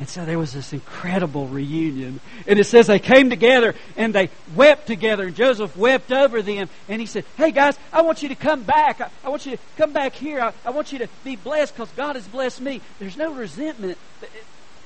And 0.00 0.08
so 0.08 0.24
there 0.24 0.40
was 0.40 0.52
this 0.52 0.72
incredible 0.72 1.46
reunion. 1.46 2.18
And 2.48 2.58
it 2.58 2.64
says 2.64 2.88
they 2.88 2.98
came 2.98 3.30
together 3.30 3.76
and 3.96 4.12
they 4.12 4.28
wept 4.56 4.88
together. 4.88 5.28
And 5.28 5.36
Joseph 5.36 5.76
wept 5.76 6.10
over 6.10 6.42
them. 6.42 6.68
And 6.88 7.00
he 7.00 7.06
said, 7.06 7.24
Hey 7.36 7.52
guys, 7.52 7.78
I 7.92 8.02
want 8.02 8.24
you 8.24 8.28
to 8.30 8.34
come 8.34 8.64
back. 8.64 9.00
I, 9.00 9.08
I 9.22 9.28
want 9.28 9.46
you 9.46 9.52
to 9.52 9.62
come 9.76 9.92
back 9.92 10.14
here. 10.14 10.40
I, 10.40 10.52
I 10.64 10.70
want 10.70 10.92
you 10.92 10.98
to 10.98 11.08
be 11.22 11.36
blessed 11.36 11.76
because 11.76 11.90
God 11.92 12.16
has 12.16 12.26
blessed 12.26 12.60
me. 12.60 12.80
There's 12.98 13.16
no 13.16 13.32
resentment 13.32 13.98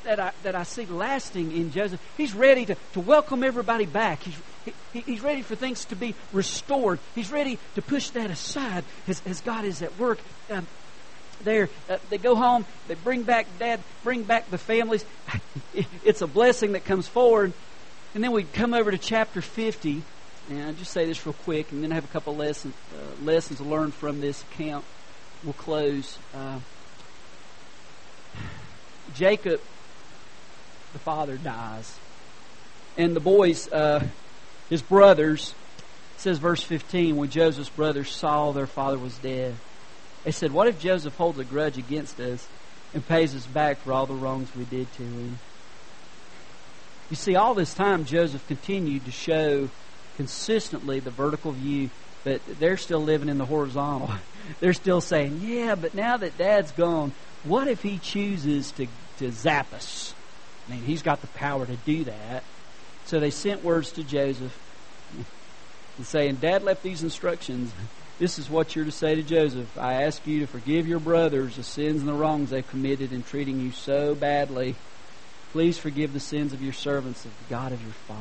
that 0.06 0.20
I, 0.20 0.32
that 0.44 0.54
I 0.54 0.62
see 0.62 0.86
lasting 0.86 1.52
in 1.52 1.72
Joseph. 1.72 2.00
He's 2.16 2.32
ready 2.32 2.64
to, 2.66 2.76
to 2.92 3.00
welcome 3.00 3.42
everybody 3.42 3.86
back. 3.86 4.22
He's, 4.22 4.36
he, 4.92 5.00
he's 5.00 5.20
ready 5.20 5.42
for 5.42 5.56
things 5.56 5.84
to 5.86 5.96
be 5.96 6.14
restored. 6.32 7.00
He's 7.14 7.30
ready 7.30 7.58
to 7.74 7.82
push 7.82 8.10
that 8.10 8.30
aside 8.30 8.84
as, 9.08 9.20
as 9.26 9.40
God 9.40 9.64
is 9.64 9.82
at 9.82 9.98
work. 9.98 10.20
Um, 10.48 10.66
there, 11.42 11.68
uh, 11.90 11.98
they 12.08 12.18
go 12.18 12.36
home, 12.36 12.64
they 12.88 12.94
bring 12.94 13.24
back 13.24 13.46
dad, 13.58 13.80
bring 14.04 14.22
back 14.22 14.48
the 14.48 14.58
families. 14.58 15.04
it's 16.04 16.22
a 16.22 16.26
blessing 16.26 16.72
that 16.72 16.84
comes 16.84 17.08
forward. 17.08 17.52
And 18.14 18.22
then 18.22 18.30
we 18.30 18.44
come 18.44 18.74
over 18.74 18.90
to 18.92 18.98
chapter 18.98 19.42
50. 19.42 20.02
And 20.48 20.62
I'll 20.62 20.72
just 20.72 20.92
say 20.92 21.04
this 21.04 21.26
real 21.26 21.34
quick, 21.44 21.72
and 21.72 21.82
then 21.82 21.90
I 21.90 21.96
have 21.96 22.04
a 22.04 22.08
couple 22.08 22.36
lessons, 22.36 22.74
uh, 22.94 23.24
lessons 23.24 23.60
learned 23.60 23.92
from 23.92 24.20
this 24.20 24.42
account. 24.42 24.84
We'll 25.42 25.52
close. 25.52 26.16
Uh, 26.32 26.60
Jacob 29.14 29.60
the 30.96 31.02
father 31.02 31.36
dies. 31.36 31.98
And 32.96 33.14
the 33.14 33.20
boys, 33.20 33.70
uh, 33.70 34.02
his 34.70 34.80
brothers, 34.80 35.54
says 36.16 36.38
verse 36.38 36.62
15, 36.62 37.16
when 37.16 37.28
Joseph's 37.28 37.68
brothers 37.68 38.10
saw 38.10 38.52
their 38.52 38.66
father 38.66 38.96
was 38.96 39.18
dead, 39.18 39.54
they 40.24 40.30
said, 40.30 40.52
What 40.52 40.68
if 40.68 40.80
Joseph 40.80 41.14
holds 41.16 41.38
a 41.38 41.44
grudge 41.44 41.76
against 41.76 42.18
us 42.18 42.48
and 42.94 43.06
pays 43.06 43.34
us 43.34 43.44
back 43.44 43.76
for 43.78 43.92
all 43.92 44.06
the 44.06 44.14
wrongs 44.14 44.48
we 44.56 44.64
did 44.64 44.90
to 44.94 45.02
him? 45.02 45.38
You 47.10 47.16
see, 47.16 47.36
all 47.36 47.52
this 47.52 47.74
time, 47.74 48.06
Joseph 48.06 48.46
continued 48.48 49.04
to 49.04 49.10
show 49.10 49.68
consistently 50.16 50.98
the 50.98 51.10
vertical 51.10 51.52
view, 51.52 51.90
but 52.24 52.40
they're 52.58 52.78
still 52.78 53.00
living 53.00 53.28
in 53.28 53.36
the 53.36 53.44
horizontal. 53.44 54.10
they're 54.60 54.72
still 54.72 55.02
saying, 55.02 55.42
yeah, 55.42 55.74
but 55.74 55.94
now 55.94 56.16
that 56.16 56.38
dad's 56.38 56.72
gone, 56.72 57.12
what 57.44 57.68
if 57.68 57.82
he 57.82 57.98
chooses 57.98 58.72
to, 58.72 58.86
to 59.18 59.30
zap 59.30 59.74
us? 59.74 60.15
I 60.66 60.72
mean, 60.72 60.82
he's 60.82 61.02
got 61.02 61.20
the 61.20 61.26
power 61.28 61.66
to 61.66 61.76
do 61.76 62.04
that. 62.04 62.42
So 63.04 63.20
they 63.20 63.30
sent 63.30 63.62
words 63.62 63.92
to 63.92 64.02
Joseph 64.02 64.58
and 65.96 66.06
saying, 66.06 66.36
Dad 66.36 66.62
left 66.64 66.82
these 66.82 67.02
instructions. 67.02 67.72
This 68.18 68.38
is 68.38 68.50
what 68.50 68.74
you're 68.74 68.84
to 68.84 68.90
say 68.90 69.14
to 69.14 69.22
Joseph. 69.22 69.76
I 69.78 70.04
ask 70.04 70.26
you 70.26 70.40
to 70.40 70.46
forgive 70.46 70.88
your 70.88 70.98
brothers 70.98 71.56
the 71.56 71.62
sins 71.62 72.00
and 72.00 72.08
the 72.08 72.14
wrongs 72.14 72.50
they've 72.50 72.68
committed 72.68 73.12
in 73.12 73.22
treating 73.22 73.60
you 73.60 73.72
so 73.72 74.14
badly. 74.14 74.74
Please 75.52 75.78
forgive 75.78 76.12
the 76.12 76.20
sins 76.20 76.52
of 76.52 76.62
your 76.62 76.72
servants 76.72 77.24
of 77.24 77.30
the 77.38 77.50
God 77.50 77.72
of 77.72 77.82
your 77.82 77.92
father. 77.92 78.20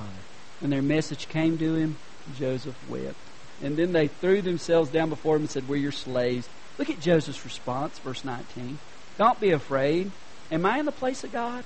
When 0.60 0.69
their 0.69 0.81
message 0.81 1.27
came 1.29 1.58
to 1.58 1.75
him, 1.75 1.97
Joseph 2.38 2.75
wept. 2.89 3.15
And 3.63 3.77
then 3.77 3.93
they 3.93 4.08
threw 4.08 4.41
themselves 4.41 4.89
down 4.89 5.10
before 5.10 5.38
him 5.38 5.43
and 5.43 5.49
said, 5.49 5.67
We're 5.67 5.77
your 5.77 5.91
slaves. 5.91 6.49
Look 6.77 6.89
at 6.89 6.99
Joseph's 6.99 7.43
response, 7.45 7.97
verse 7.99 8.25
19. 8.25 8.79
Don't 9.17 9.39
be 9.39 9.51
afraid. 9.51 10.12
Am 10.51 10.65
I 10.65 10.79
in 10.79 10.86
the 10.86 10.91
place 10.91 11.23
of 11.23 11.31
God? 11.31 11.63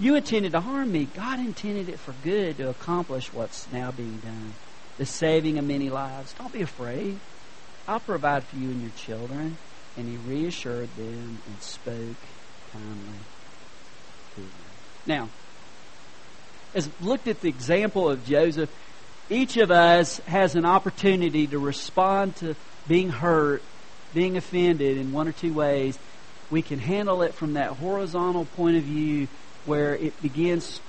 You 0.00 0.14
intended 0.14 0.52
to 0.52 0.60
harm 0.60 0.90
me. 0.90 1.04
God 1.04 1.38
intended 1.40 1.90
it 1.90 1.98
for 1.98 2.14
good 2.24 2.56
to 2.56 2.70
accomplish 2.70 3.30
what's 3.34 3.70
now 3.70 3.90
being 3.90 4.16
done 4.16 4.54
the 4.96 5.04
saving 5.06 5.58
of 5.58 5.64
many 5.64 5.88
lives. 5.88 6.34
Don't 6.34 6.52
be 6.52 6.62
afraid. 6.62 7.18
I'll 7.86 8.00
provide 8.00 8.44
for 8.44 8.56
you 8.56 8.68
and 8.68 8.82
your 8.82 8.90
children. 8.96 9.56
And 9.96 10.08
he 10.08 10.16
reassured 10.16 10.88
them 10.96 11.38
and 11.46 11.62
spoke 11.62 12.16
kindly 12.72 13.18
to 14.34 14.40
them. 14.40 14.50
Now, 15.06 15.28
as 16.74 16.88
looked 17.00 17.28
at 17.28 17.40
the 17.40 17.48
example 17.48 18.10
of 18.10 18.24
Joseph, 18.26 18.70
each 19.28 19.56
of 19.56 19.70
us 19.70 20.18
has 20.20 20.54
an 20.54 20.64
opportunity 20.64 21.46
to 21.46 21.58
respond 21.58 22.36
to 22.36 22.54
being 22.88 23.10
hurt, 23.10 23.62
being 24.14 24.36
offended 24.36 24.96
in 24.96 25.12
one 25.12 25.28
or 25.28 25.32
two 25.32 25.52
ways. 25.52 25.98
We 26.50 26.62
can 26.62 26.78
handle 26.78 27.22
it 27.22 27.34
from 27.34 27.54
that 27.54 27.70
horizontal 27.70 28.44
point 28.44 28.76
of 28.76 28.82
view 28.82 29.28
where 29.66 29.94
it 29.94 30.20
begins, 30.22 30.80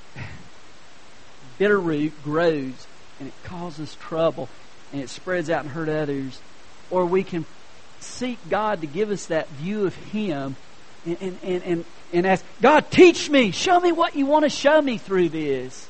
bitter 1.57 1.79
root 1.79 2.13
grows, 2.23 2.87
and 3.19 3.27
it 3.27 3.33
causes 3.43 3.95
trouble, 3.95 4.49
and 4.91 5.01
it 5.01 5.09
spreads 5.09 5.49
out 5.49 5.63
and 5.63 5.71
hurt 5.71 5.89
others. 5.89 6.39
Or 6.89 7.05
we 7.05 7.23
can 7.23 7.45
seek 7.99 8.37
God 8.49 8.81
to 8.81 8.87
give 8.87 9.11
us 9.11 9.27
that 9.27 9.47
view 9.49 9.85
of 9.85 9.95
Him 9.95 10.55
and, 11.05 11.17
and, 11.21 11.37
and, 11.43 11.63
and, 11.63 11.85
and 12.13 12.27
ask, 12.27 12.45
God, 12.61 12.91
teach 12.91 13.29
me. 13.29 13.51
Show 13.51 13.79
me 13.79 13.91
what 13.91 14.15
you 14.15 14.25
want 14.25 14.43
to 14.43 14.49
show 14.49 14.81
me 14.81 14.97
through 14.97 15.29
this. 15.29 15.87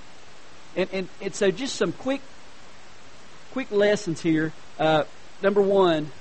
And, 0.76 0.89
and, 0.94 1.10
and 1.22 1.36
so 1.36 1.52
just 1.52 1.76
some 1.76 1.91
quick, 1.91 2.22
quick 3.52 3.72
lessons 3.72 4.22
here. 4.22 4.54
Uh, 4.80 5.04
number 5.41 5.62
one, 5.62 6.12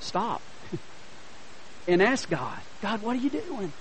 stop 0.00 0.40
and 1.88 2.02
ask 2.02 2.28
God, 2.28 2.58
God, 2.84 3.00
what 3.00 3.16
are 3.16 3.18
you 3.18 3.30
doing? 3.30 3.72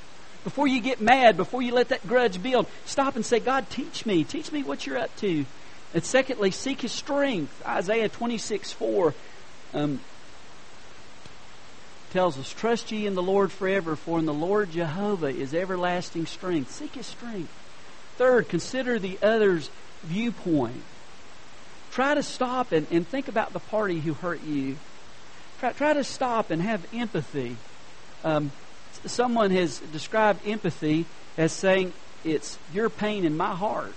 Before 0.45 0.65
you 0.65 0.79
get 0.79 1.01
mad, 1.01 1.35
before 1.35 1.61
you 1.61 1.73
let 1.73 1.89
that 1.89 2.07
grudge 2.07 2.41
build, 2.41 2.67
stop 2.85 3.17
and 3.17 3.25
say, 3.25 3.41
God, 3.41 3.69
teach 3.69 4.05
me. 4.05 4.23
Teach 4.23 4.49
me 4.49 4.63
what 4.63 4.87
you're 4.87 4.97
up 4.97 5.13
to. 5.17 5.45
And 5.93 6.05
secondly, 6.05 6.51
seek 6.51 6.79
His 6.79 6.93
strength. 6.93 7.51
Isaiah 7.67 8.07
26, 8.07 8.71
4 8.71 9.13
um, 9.73 9.99
tells 12.11 12.37
us, 12.39 12.53
Trust 12.53 12.93
ye 12.93 13.05
in 13.05 13.13
the 13.13 13.21
Lord 13.21 13.51
forever, 13.51 13.97
for 13.97 14.19
in 14.19 14.25
the 14.25 14.33
Lord 14.33 14.71
Jehovah 14.71 15.27
is 15.27 15.53
everlasting 15.53 16.25
strength. 16.25 16.71
Seek 16.71 16.95
His 16.95 17.07
strength. 17.07 17.51
Third, 18.15 18.47
consider 18.47 18.99
the 18.99 19.17
other's 19.21 19.69
viewpoint. 20.03 20.81
Try 21.91 22.13
to 22.13 22.23
stop 22.23 22.71
and, 22.71 22.87
and 22.89 23.05
think 23.05 23.27
about 23.27 23.51
the 23.51 23.59
party 23.59 23.99
who 23.99 24.13
hurt 24.13 24.43
you. 24.43 24.77
Try, 25.59 25.73
try 25.73 25.91
to 25.91 26.05
stop 26.05 26.51
and 26.51 26.61
have 26.61 26.87
empathy. 26.93 27.57
Um, 28.23 28.53
someone 29.05 29.51
has 29.51 29.79
described 29.79 30.47
empathy 30.47 31.05
as 31.37 31.51
saying, 31.51 31.93
It's 32.23 32.57
your 32.73 32.89
pain 32.89 33.25
in 33.25 33.35
my 33.35 33.55
heart. 33.55 33.93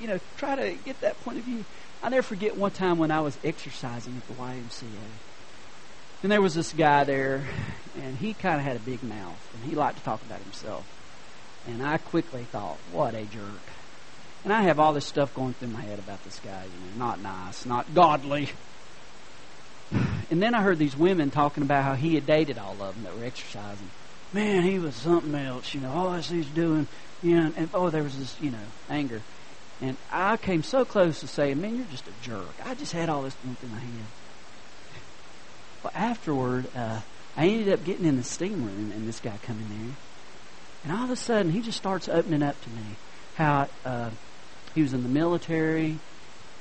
You 0.00 0.08
know, 0.08 0.20
try 0.38 0.56
to 0.56 0.74
get 0.84 1.00
that 1.00 1.22
point 1.24 1.38
of 1.38 1.44
view. 1.44 1.64
I 2.02 2.08
never 2.08 2.22
forget 2.22 2.56
one 2.56 2.70
time 2.70 2.98
when 2.98 3.10
I 3.10 3.20
was 3.20 3.36
exercising 3.44 4.16
at 4.16 4.26
the 4.26 4.42
YMCA. 4.42 4.84
And 6.22 6.32
there 6.32 6.40
was 6.40 6.54
this 6.54 6.72
guy 6.72 7.04
there, 7.04 7.42
and 7.96 8.16
he 8.16 8.34
kind 8.34 8.56
of 8.56 8.62
had 8.62 8.76
a 8.76 8.80
big 8.80 9.02
mouth, 9.02 9.54
and 9.54 9.64
he 9.70 9.76
liked 9.76 9.98
to 9.98 10.04
talk 10.04 10.22
about 10.22 10.40
himself. 10.40 10.86
And 11.66 11.82
I 11.82 11.98
quickly 11.98 12.44
thought, 12.44 12.78
what 12.92 13.14
a 13.14 13.24
jerk. 13.24 13.60
And 14.44 14.52
I 14.52 14.62
have 14.62 14.78
all 14.78 14.92
this 14.92 15.06
stuff 15.06 15.34
going 15.34 15.54
through 15.54 15.68
my 15.68 15.82
head 15.82 15.98
about 15.98 16.22
this 16.24 16.40
guy, 16.40 16.64
you 16.64 16.98
know, 16.98 17.06
not 17.06 17.20
nice, 17.20 17.66
not 17.66 17.94
godly. 17.94 18.50
And 20.30 20.40
then 20.40 20.54
I 20.54 20.62
heard 20.62 20.78
these 20.78 20.96
women 20.96 21.32
talking 21.32 21.64
about 21.64 21.82
how 21.82 21.94
he 21.94 22.14
had 22.14 22.24
dated 22.24 22.56
all 22.56 22.80
of 22.80 22.94
them 22.94 23.02
that 23.02 23.18
were 23.18 23.24
exercising 23.24 23.90
man, 24.32 24.62
he 24.62 24.78
was 24.78 24.94
something 24.94 25.34
else, 25.34 25.74
you 25.74 25.80
know, 25.80 25.92
all 25.92 26.10
this 26.12 26.30
he's 26.30 26.46
doing, 26.46 26.86
you 27.22 27.38
know, 27.38 27.52
and 27.56 27.68
oh, 27.74 27.90
there 27.90 28.02
was 28.02 28.18
this, 28.18 28.36
you 28.40 28.50
know, 28.50 28.58
anger. 28.88 29.20
And 29.80 29.96
I 30.10 30.36
came 30.36 30.62
so 30.62 30.84
close 30.84 31.20
to 31.20 31.26
saying, 31.26 31.60
man, 31.60 31.76
you're 31.76 31.86
just 31.86 32.06
a 32.06 32.12
jerk. 32.22 32.54
I 32.64 32.74
just 32.74 32.92
had 32.92 33.08
all 33.08 33.22
this 33.22 33.34
going 33.42 33.56
in 33.62 33.70
my 33.70 33.78
head. 33.78 33.90
But 35.82 35.96
afterward, 35.96 36.66
uh, 36.76 37.00
I 37.36 37.46
ended 37.46 37.72
up 37.72 37.84
getting 37.84 38.04
in 38.04 38.16
the 38.16 38.22
steam 38.22 38.66
room, 38.66 38.92
and 38.92 39.08
this 39.08 39.20
guy 39.20 39.38
come 39.42 39.58
in 39.58 39.68
there. 39.68 39.96
And 40.84 40.92
all 40.92 41.04
of 41.04 41.10
a 41.10 41.16
sudden, 41.16 41.52
he 41.52 41.62
just 41.62 41.78
starts 41.78 42.06
opening 42.06 42.42
up 42.42 42.60
to 42.62 42.70
me 42.70 42.82
how 43.36 43.68
uh, 43.86 44.10
he 44.74 44.82
was 44.82 44.92
in 44.92 45.02
the 45.02 45.08
military, 45.08 45.98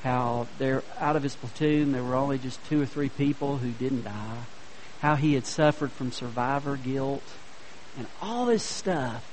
how 0.03 0.47
they're 0.57 0.83
out 0.97 1.17
of 1.17 1.23
his 1.23 1.35
platoon, 1.35 1.91
there 1.91 2.03
were 2.03 2.15
only 2.15 2.37
just 2.37 2.63
two 2.69 2.81
or 2.81 2.85
three 2.85 3.09
people 3.09 3.57
who 3.57 3.71
didn't 3.71 4.03
die, 4.03 4.43
how 5.01 5.15
he 5.15 5.33
had 5.33 5.45
suffered 5.45 5.91
from 5.91 6.11
survivor 6.11 6.77
guilt, 6.77 7.23
and 7.99 8.07
all 8.21 8.47
this 8.47 8.63
stuff. 8.63 9.25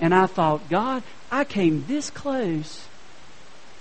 And 0.00 0.14
I 0.14 0.26
thought, 0.26 0.68
God, 0.68 1.02
I 1.30 1.44
came 1.44 1.84
this 1.86 2.10
close 2.10 2.86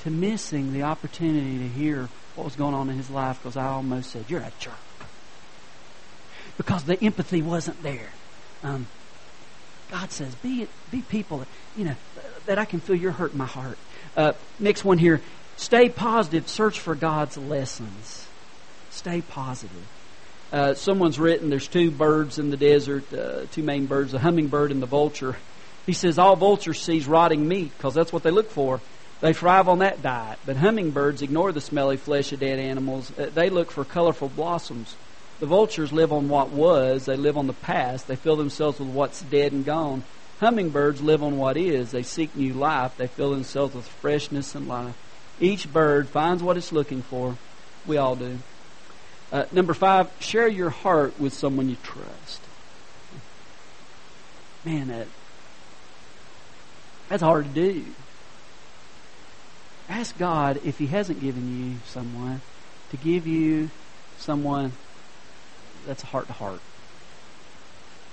to 0.03 0.09
missing 0.09 0.73
the 0.73 0.83
opportunity 0.83 1.59
to 1.59 1.67
hear 1.67 2.09
what 2.35 2.45
was 2.45 2.55
going 2.55 2.73
on 2.73 2.89
in 2.89 2.97
his 2.97 3.09
life 3.09 3.39
because 3.41 3.57
I 3.57 3.67
almost 3.67 4.11
said, 4.11 4.25
You're 4.27 4.41
a 4.41 4.51
jerk. 4.59 4.73
Because 6.57 6.85
the 6.85 7.01
empathy 7.03 7.41
wasn't 7.41 7.83
there. 7.83 8.09
Um, 8.63 8.87
God 9.91 10.11
says, 10.11 10.33
be, 10.35 10.67
be 10.91 11.01
people 11.01 11.39
that, 11.39 11.47
you 11.77 11.85
know, 11.85 11.95
that 12.45 12.57
I 12.57 12.65
can 12.65 12.79
feel 12.79 12.95
your 12.95 13.11
hurt 13.11 13.33
in 13.33 13.37
my 13.37 13.45
heart. 13.45 13.77
Uh, 14.15 14.33
next 14.59 14.83
one 14.83 14.97
here. 14.97 15.21
Stay 15.57 15.89
positive. 15.89 16.47
Search 16.47 16.79
for 16.79 16.95
God's 16.95 17.37
lessons. 17.37 18.27
Stay 18.89 19.21
positive. 19.21 19.87
Uh, 20.55 20.73
someone's 20.73 21.19
written 21.19 21.49
there's 21.49 21.67
two 21.67 21.91
birds 21.91 22.39
in 22.39 22.49
the 22.49 22.55
desert, 22.55 23.13
uh, 23.13 23.45
two 23.51 23.61
main 23.61 23.87
birds, 23.87 24.13
the 24.13 24.19
hummingbird 24.19 24.71
and 24.71 24.81
the 24.81 24.85
vulture. 24.85 25.35
He 25.85 25.91
says 25.91 26.17
all 26.17 26.37
vultures 26.37 26.79
sees 26.79 27.09
rotting 27.09 27.45
meat 27.45 27.73
because 27.75 27.93
that's 27.93 28.13
what 28.13 28.23
they 28.23 28.31
look 28.31 28.49
for. 28.49 28.79
They 29.19 29.33
thrive 29.33 29.67
on 29.67 29.79
that 29.79 30.01
diet. 30.01 30.39
But 30.45 30.55
hummingbirds 30.55 31.21
ignore 31.21 31.51
the 31.51 31.59
smelly 31.59 31.97
flesh 31.97 32.31
of 32.31 32.39
dead 32.39 32.57
animals. 32.57 33.11
Uh, 33.19 33.31
they 33.35 33.49
look 33.49 33.69
for 33.69 33.83
colorful 33.83 34.29
blossoms. 34.29 34.95
The 35.41 35.45
vultures 35.45 35.91
live 35.91 36.13
on 36.13 36.29
what 36.29 36.51
was. 36.51 37.05
They 37.05 37.17
live 37.17 37.35
on 37.35 37.47
the 37.47 37.53
past. 37.53 38.07
They 38.07 38.15
fill 38.15 38.37
themselves 38.37 38.79
with 38.79 38.87
what's 38.87 39.23
dead 39.23 39.51
and 39.51 39.65
gone. 39.65 40.03
Hummingbirds 40.39 41.01
live 41.01 41.21
on 41.21 41.37
what 41.37 41.57
is. 41.57 41.91
They 41.91 42.03
seek 42.03 42.33
new 42.33 42.53
life. 42.53 42.95
They 42.95 43.07
fill 43.07 43.31
themselves 43.31 43.75
with 43.75 43.85
freshness 43.85 44.55
and 44.55 44.69
life. 44.69 44.95
Each 45.41 45.69
bird 45.69 46.07
finds 46.07 46.41
what 46.41 46.55
it's 46.55 46.71
looking 46.71 47.01
for. 47.01 47.35
We 47.85 47.97
all 47.97 48.15
do. 48.15 48.37
Uh, 49.31 49.45
number 49.51 49.73
five, 49.73 50.09
share 50.19 50.47
your 50.47 50.69
heart 50.69 51.19
with 51.19 51.33
someone 51.33 51.69
you 51.69 51.77
trust. 51.83 52.41
Man, 54.63 54.87
that, 54.87 55.07
that's 57.09 57.21
hard 57.21 57.45
to 57.45 57.51
do. 57.51 57.85
Ask 59.89 60.17
God 60.17 60.59
if 60.63 60.77
He 60.77 60.87
hasn't 60.87 61.21
given 61.21 61.71
you 61.71 61.77
someone 61.85 62.41
to 62.91 62.97
give 62.97 63.27
you 63.27 63.69
someone 64.17 64.71
that's 65.85 66.01
heart 66.01 66.27
to 66.27 66.33
heart. 66.33 66.59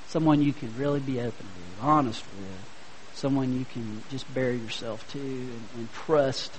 Someone 0.08 0.42
you 0.42 0.52
can 0.52 0.76
really 0.76 1.00
be 1.00 1.18
open 1.20 1.46
with, 1.46 1.82
honest 1.82 2.24
with. 2.38 2.68
Someone 3.14 3.58
you 3.58 3.64
can 3.64 4.02
just 4.10 4.32
bury 4.34 4.56
yourself 4.56 5.10
to 5.12 5.18
and, 5.18 5.68
and 5.76 5.92
trust. 5.92 6.52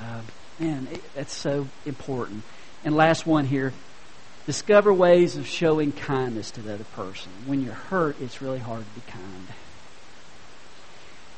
Uh, 0.00 0.20
man, 0.60 0.86
it, 0.92 1.02
that's 1.14 1.34
so 1.34 1.66
important. 1.84 2.42
And 2.86 2.94
last 2.94 3.26
one 3.26 3.46
here 3.46 3.72
discover 4.46 4.94
ways 4.94 5.36
of 5.36 5.44
showing 5.44 5.90
kindness 5.90 6.52
to 6.52 6.62
the 6.62 6.74
other 6.74 6.84
person. 6.84 7.32
When 7.44 7.60
you're 7.60 7.74
hurt, 7.74 8.16
it's 8.20 8.40
really 8.40 8.60
hard 8.60 8.84
to 8.84 9.00
be 9.00 9.10
kind. 9.10 9.48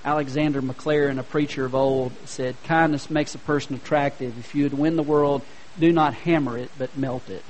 Alexander 0.04 0.60
Maclaren, 0.60 1.18
a 1.18 1.22
preacher 1.22 1.64
of 1.64 1.74
old, 1.74 2.12
said, 2.26 2.54
Kindness 2.64 3.08
makes 3.08 3.34
a 3.34 3.38
person 3.38 3.74
attractive. 3.76 4.38
If 4.38 4.54
you 4.54 4.64
would 4.64 4.74
win 4.74 4.96
the 4.96 5.02
world, 5.02 5.40
do 5.80 5.90
not 5.90 6.12
hammer 6.12 6.58
it, 6.58 6.70
but 6.76 6.98
melt 6.98 7.30
it. 7.30 7.44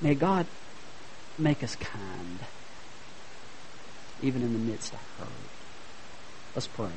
May 0.00 0.16
God 0.16 0.46
make 1.38 1.62
us 1.62 1.76
kind, 1.76 2.40
even 4.20 4.42
in 4.42 4.52
the 4.52 4.58
midst 4.58 4.92
of 4.92 4.98
hurt. 5.20 5.28
Let's 6.56 6.66
pray. 6.66 6.90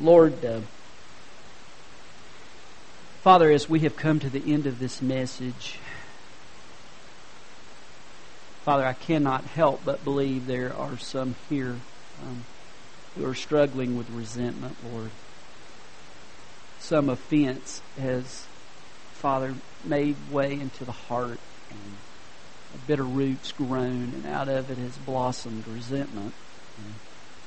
Lord, 0.00 0.44
uh, 0.44 0.60
Father, 3.26 3.50
as 3.50 3.68
we 3.68 3.80
have 3.80 3.96
come 3.96 4.20
to 4.20 4.30
the 4.30 4.52
end 4.52 4.68
of 4.68 4.78
this 4.78 5.02
message, 5.02 5.80
Father, 8.62 8.86
I 8.86 8.92
cannot 8.92 9.42
help 9.42 9.84
but 9.84 10.04
believe 10.04 10.46
there 10.46 10.72
are 10.72 10.96
some 10.96 11.34
here 11.48 11.74
um, 12.22 12.44
who 13.16 13.26
are 13.26 13.34
struggling 13.34 13.98
with 13.98 14.08
resentment, 14.10 14.76
Lord. 14.92 15.10
Some 16.78 17.08
offense 17.08 17.82
has, 17.98 18.46
Father, 19.14 19.56
made 19.82 20.14
way 20.30 20.52
into 20.52 20.84
the 20.84 20.92
heart 20.92 21.40
and 21.68 21.96
bitter 22.86 23.02
roots 23.02 23.50
grown, 23.50 24.12
and 24.14 24.26
out 24.26 24.48
of 24.48 24.70
it 24.70 24.78
has 24.78 24.96
blossomed 24.98 25.66
resentment. 25.66 26.32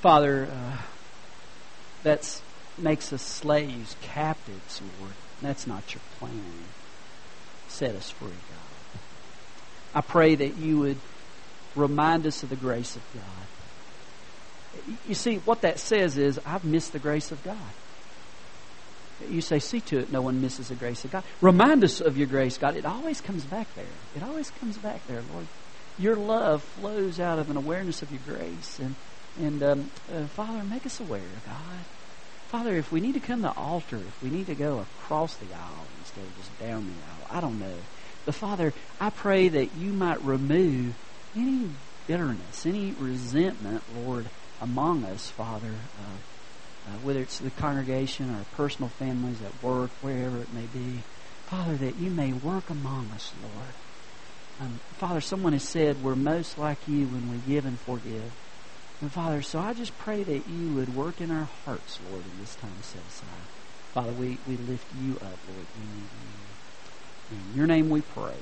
Father, 0.02 0.50
uh, 0.52 0.78
that 2.04 2.42
makes 2.78 3.14
us 3.14 3.22
slaves, 3.22 3.96
captives, 4.02 4.82
Lord. 5.00 5.14
That's 5.42 5.68
not 5.68 5.94
your 5.94 6.02
plan. 6.20 6.44
Set 7.68 7.96
us 7.96 8.10
free, 8.10 8.30
God. 8.30 9.02
I 9.96 10.02
pray 10.02 10.36
that 10.36 10.58
you 10.58 10.80
would 10.80 10.98
remind 11.76 12.28
us 12.28 12.44
of 12.44 12.50
the 12.50 12.56
grace 12.56 12.96
of 12.96 13.02
God. 13.14 13.24
You 15.08 15.16
see, 15.16 15.38
what 15.38 15.62
that 15.62 15.80
says 15.80 16.18
is, 16.18 16.40
I've 16.46 16.64
missed 16.64 16.94
the 16.94 17.00
grace 17.00 17.32
of 17.32 17.44
God. 17.44 17.58
You 19.30 19.42
say, 19.42 19.60
see 19.60 19.82
to 19.82 20.00
it, 20.00 20.12
no 20.12 20.22
one 20.22 20.42
misses 20.42 20.70
the 20.70 20.76
grace 20.76 21.04
of 21.04 21.12
God. 21.12 21.24
Remind 21.42 21.84
us 21.84 22.00
of 22.00 22.18
your 22.18 22.28
grace, 22.28 22.58
God. 22.58 22.78
It 22.78 22.86
always 22.86 23.20
comes 23.20 23.44
back 23.44 23.68
there. 23.76 23.86
It 24.16 24.24
always 24.24 24.50
comes 24.52 24.78
back 24.78 25.06
there, 25.08 25.22
Lord. 25.34 25.48
Your 25.98 26.16
love 26.16 26.64
flows 26.64 27.20
out 27.20 27.40
of 27.40 27.50
an 27.50 27.58
awareness 27.58 28.02
of 28.02 28.12
your 28.12 28.22
grace. 28.26 28.80
And, 28.80 28.96
and 29.42 29.64
um, 29.64 29.92
uh, 30.14 30.24
Father, 30.28 30.64
make 30.64 30.86
us 30.86 31.00
aware, 31.02 31.22
God. 31.46 31.86
Father, 32.50 32.76
if 32.76 32.92
we 32.92 33.00
need 33.00 33.14
to 33.14 33.20
come 33.20 33.44
to 33.44 33.50
the 33.50 33.54
altar, 33.54 33.98
if 33.98 34.24
we 34.24 34.30
need 34.32 34.48
to 34.48 34.56
go 34.56 34.80
across 34.80 35.36
the 35.36 35.46
aisle 35.54 35.86
instead 36.00 36.24
of 36.24 36.38
just 36.38 36.60
down 36.60 36.86
the 36.86 36.92
aisle, 36.92 37.38
I 37.38 37.42
don't 37.42 37.60
know. 37.60 37.76
But 38.26 38.34
Father, 38.34 38.74
I 39.00 39.12
pray 39.12 39.50
that 39.50 39.76
you 39.78 39.92
might 39.94 40.20
remove 40.24 40.96
any 41.36 41.70
bitterness, 42.08 42.66
any 42.66 42.92
resentment, 43.00 43.84
Lord, 44.04 44.26
among 44.62 45.04
us, 45.06 45.30
Father. 45.30 45.70
Uh, 45.70 46.90
uh, 46.90 46.98
whether 47.04 47.20
it's 47.20 47.38
the 47.38 47.52
congregation 47.52 48.34
or 48.34 48.44
personal 48.56 48.90
families 48.90 49.38
at 49.44 49.64
work, 49.64 49.92
wherever 50.02 50.38
it 50.38 50.52
may 50.54 50.66
be. 50.74 51.04
Father, 51.46 51.76
that 51.76 51.96
you 51.98 52.10
may 52.10 52.34
work 52.34 52.70
among 52.70 53.08
us, 53.14 53.32
Lord. 53.44 53.74
Um, 54.62 54.80
Father, 54.98 55.22
someone 55.22 55.54
has 55.54 55.64
said 55.64 56.04
we're 56.04 56.16
most 56.16 56.58
like 56.58 56.80
you 56.88 57.06
when 57.06 57.32
we 57.32 57.54
give 57.54 57.66
and 57.66 57.78
forgive. 57.80 58.32
And 59.02 59.12
Father, 59.12 59.42
so 59.42 59.60
I 59.60 59.74
just 59.74 59.98
pray 59.98 60.24
that 60.24 60.48
you 60.48 60.74
would 60.76 60.94
work 60.94 61.22
in 61.22 61.32
our 61.32 61.48
hearts, 61.66 62.00
Lord, 62.10 62.24
in 62.26 62.40
this 62.40 62.56
time 62.56 62.82
set 62.82 63.02
aside. 63.08 63.28
Father, 63.94 64.12
we, 64.12 64.38
we 64.46 64.58
lift 64.58 64.86
you 65.02 65.14
up, 65.16 65.22
Lord. 65.22 65.66
We 65.78 65.86
need 65.88 66.10
you. 67.32 67.38
In 67.38 67.56
your 67.56 67.68
name 67.68 67.90
we 67.90 68.02
pray. 68.02 68.36